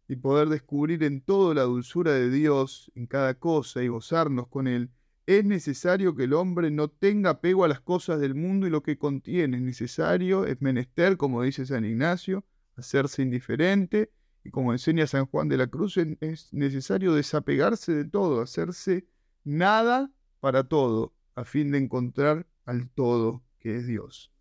y 0.08 0.18
poder 0.18 0.50
descubrir 0.50 1.04
en 1.04 1.22
todo 1.22 1.54
la 1.54 1.64
dulzura 1.64 2.12
de 2.14 2.30
Dios 2.30 2.92
en 2.96 3.08
cada 3.08 3.36
cosa 3.36 3.84
y 3.84 3.88
gozarnos 3.88 4.48
con 4.48 4.68
Él, 4.68 4.92
es 5.26 5.44
necesario 5.44 6.16
que 6.16 6.26
el 6.26 6.34
hombre 6.34 6.70
no 6.70 6.88
tenga 6.90 7.32
apego 7.32 7.66
a 7.66 7.68
las 7.68 7.82
cosas 7.82 8.20
del 8.20 8.36
mundo 8.36 8.68
y 8.68 8.70
lo 8.70 8.84
que 8.84 8.98
contiene. 8.98 9.58
Es 9.58 9.64
necesario, 9.64 10.46
es 10.46 10.62
menester, 10.62 11.18
como 11.18 11.42
dice 11.42 11.66
San 11.66 11.84
Ignacio, 11.84 12.46
hacerse 12.76 13.24
indiferente, 13.24 14.12
y 14.44 14.52
como 14.52 14.72
enseña 14.72 15.08
San 15.08 15.26
Juan 15.26 15.50
de 15.50 15.58
la 15.58 15.66
Cruz, 15.66 15.98
es 15.98 16.54
necesario 16.54 17.14
desapegarse 17.16 17.94
de 17.94 18.06
todo, 18.06 18.42
hacerse 18.42 19.08
nada 19.44 20.12
para 20.40 20.66
todo, 20.66 21.16
a 21.34 21.44
fin 21.46 21.72
de 21.72 21.80
encontrar 21.80 22.46
al 22.66 22.90
todo 22.90 23.44
que 23.58 23.78
es 23.78 23.88
Dios. 23.88 24.32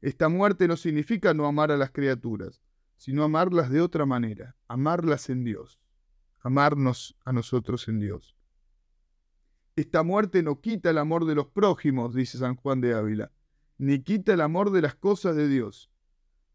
Esta 0.00 0.30
muerte 0.30 0.66
no 0.66 0.76
significa 0.78 1.34
no 1.34 1.46
amar 1.46 1.70
a 1.70 1.76
las 1.76 1.90
criaturas, 1.90 2.62
sino 2.96 3.24
amarlas 3.24 3.70
de 3.70 3.80
otra 3.80 4.06
manera, 4.06 4.56
amarlas 4.68 5.28
en 5.30 5.44
Dios, 5.44 5.80
amarnos 6.40 7.16
a 7.24 7.32
nosotros 7.32 7.88
en 7.88 8.00
Dios. 8.00 8.36
Esta 9.76 10.02
muerte 10.02 10.42
no 10.42 10.60
quita 10.60 10.90
el 10.90 10.98
amor 10.98 11.26
de 11.26 11.34
los 11.34 11.48
prójimos, 11.48 12.14
dice 12.14 12.38
San 12.38 12.56
Juan 12.56 12.80
de 12.80 12.94
Ávila, 12.94 13.30
ni 13.78 14.02
quita 14.02 14.32
el 14.32 14.40
amor 14.40 14.70
de 14.70 14.80
las 14.80 14.94
cosas 14.94 15.36
de 15.36 15.48
Dios, 15.48 15.90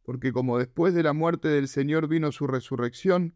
porque 0.04 0.34
como 0.34 0.58
después 0.58 0.94
de 0.94 1.04
la 1.04 1.14
muerte 1.14 1.48
del 1.48 1.68
Señor 1.68 2.08
vino 2.08 2.32
su 2.32 2.48
resurrección, 2.48 3.36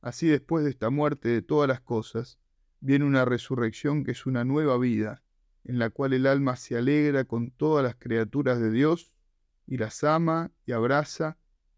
así 0.00 0.26
después 0.26 0.64
de 0.64 0.70
esta 0.70 0.88
muerte 0.88 1.28
de 1.28 1.42
todas 1.42 1.68
las 1.68 1.80
cosas, 1.80 2.38
viene 2.80 3.04
una 3.04 3.24
resurrección 3.24 4.04
que 4.04 4.12
es 4.12 4.26
una 4.26 4.44
nueva 4.44 4.78
vida, 4.78 5.22
en 5.64 5.78
la 5.78 5.90
cual 5.90 6.12
el 6.12 6.26
alma 6.26 6.56
se 6.56 6.78
alegra 6.78 7.24
con 7.24 7.50
todas 7.50 7.84
las 7.84 7.96
criaturas 7.96 8.60
de 8.60 8.70
Dios 8.70 9.12
y 9.66 9.78
las 9.78 10.04
ama 10.04 10.52
y 10.64 10.72
abraza, 10.72 11.36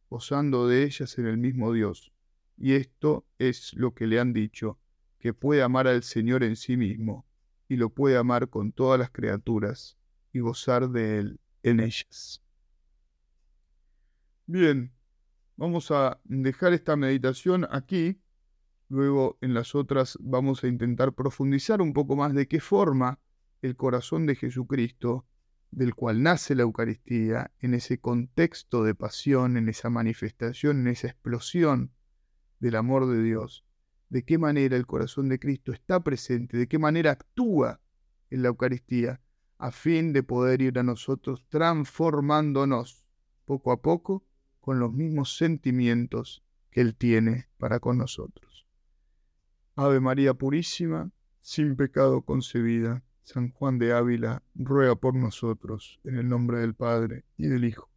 gozando 0.09 0.67
de 0.67 0.85
ellas 0.85 1.19
en 1.19 1.27
el 1.27 1.39
mismo 1.39 1.73
Dios. 1.73 2.13
Y 2.57 2.75
esto 2.75 3.27
es 3.39 3.75
lo 3.75 3.95
que 3.95 4.07
le 4.07 4.19
han 4.19 4.33
dicho, 4.33 4.79
que 5.19 5.35
puede 5.35 5.63
amar 5.63 5.87
al 5.87 6.03
Señor 6.03 6.43
en 6.43 6.57
sí 6.57 6.77
mismo, 6.77 7.27
y 7.69 7.77
lo 7.77 7.91
puede 7.91 8.17
amar 8.17 8.49
con 8.49 8.73
todas 8.73 8.99
las 8.99 9.11
criaturas, 9.11 9.97
y 10.33 10.41
gozar 10.41 10.91
de 10.91 11.19
Él 11.19 11.41
en 11.63 11.81
ellas. 11.81 12.43
Bien, 14.47 14.93
vamos 15.57 15.91
a 15.91 16.21
dejar 16.25 16.73
esta 16.73 16.97
meditación 16.97 17.67
aquí, 17.71 18.21
luego 18.89 19.37
en 19.41 19.55
las 19.55 19.75
otras 19.75 20.17
vamos 20.21 20.65
a 20.65 20.69
intentar 20.69 21.13
profundizar 21.13 21.83
un 21.83 21.93
poco 21.93 22.17
más 22.17 22.35
de 22.35 22.49
qué 22.49 22.61
forma 22.61 23.19
el 23.61 23.77
corazón 23.77 24.27
de 24.27 24.37
Jesucristo, 24.37 25.27
del 25.71 25.95
cual 25.95 26.23
nace 26.23 26.55
la 26.55 26.63
Eucaristía, 26.63 27.53
en 27.61 27.75
ese 27.75 27.99
contexto 27.99 28.83
de 28.83 28.95
pasión, 28.95 29.57
en 29.57 29.69
esa 29.69 29.91
manifestación, 29.91 30.81
en 30.81 30.89
esa 30.89 31.09
explosión 31.09 31.93
del 32.59 32.77
amor 32.77 33.07
de 33.07 33.23
Dios, 33.23 33.65
de 34.09 34.25
qué 34.25 34.39
manera 34.39 34.77
el 34.77 34.87
corazón 34.87 35.29
de 35.29 35.39
Cristo 35.39 35.73
está 35.73 36.01
presente, 36.01 36.57
de 36.57 36.67
qué 36.69 36.79
manera 36.79 37.13
actúa 37.13 37.81
en 38.31 38.43
la 38.43 38.49
Eucaristía, 38.49 39.21
a 39.59 39.73
fin 39.73 40.13
de 40.13 40.23
poder 40.23 40.63
ir 40.63 40.79
a 40.79 40.83
nosotros 40.83 41.45
transformándonos 41.49 43.05
poco 43.45 43.73
a 43.73 43.83
poco 43.83 44.25
con 44.61 44.79
los 44.79 44.93
mismos 44.93 45.37
sentimientos 45.37 46.45
que 46.71 46.81
Él 46.81 46.95
tiene 46.95 47.49
para 47.59 47.81
con 47.81 47.99
nosotros. 47.99 48.67
Ave 49.75 50.01
María 50.01 50.35
Purísima, 50.35 51.11
sin 51.41 51.77
pecado 51.77 52.23
concebida, 52.23 53.03
San 53.29 53.51
Juan 53.51 53.79
de 53.79 53.93
Ávila, 53.93 54.43
ruega 54.55 54.95
por 54.95 55.15
nosotros, 55.15 56.01
en 56.05 56.17
el 56.17 56.31
nombre 56.31 56.61
del 56.61 56.73
Padre, 56.75 57.25
y 57.37 57.47
del 57.49 57.65
Hijo, 57.65 57.91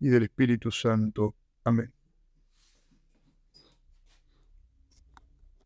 y 0.00 0.08
del 0.08 0.24
Espíritu 0.24 0.72
Santo. 0.72 1.36
Amén. 1.62 1.92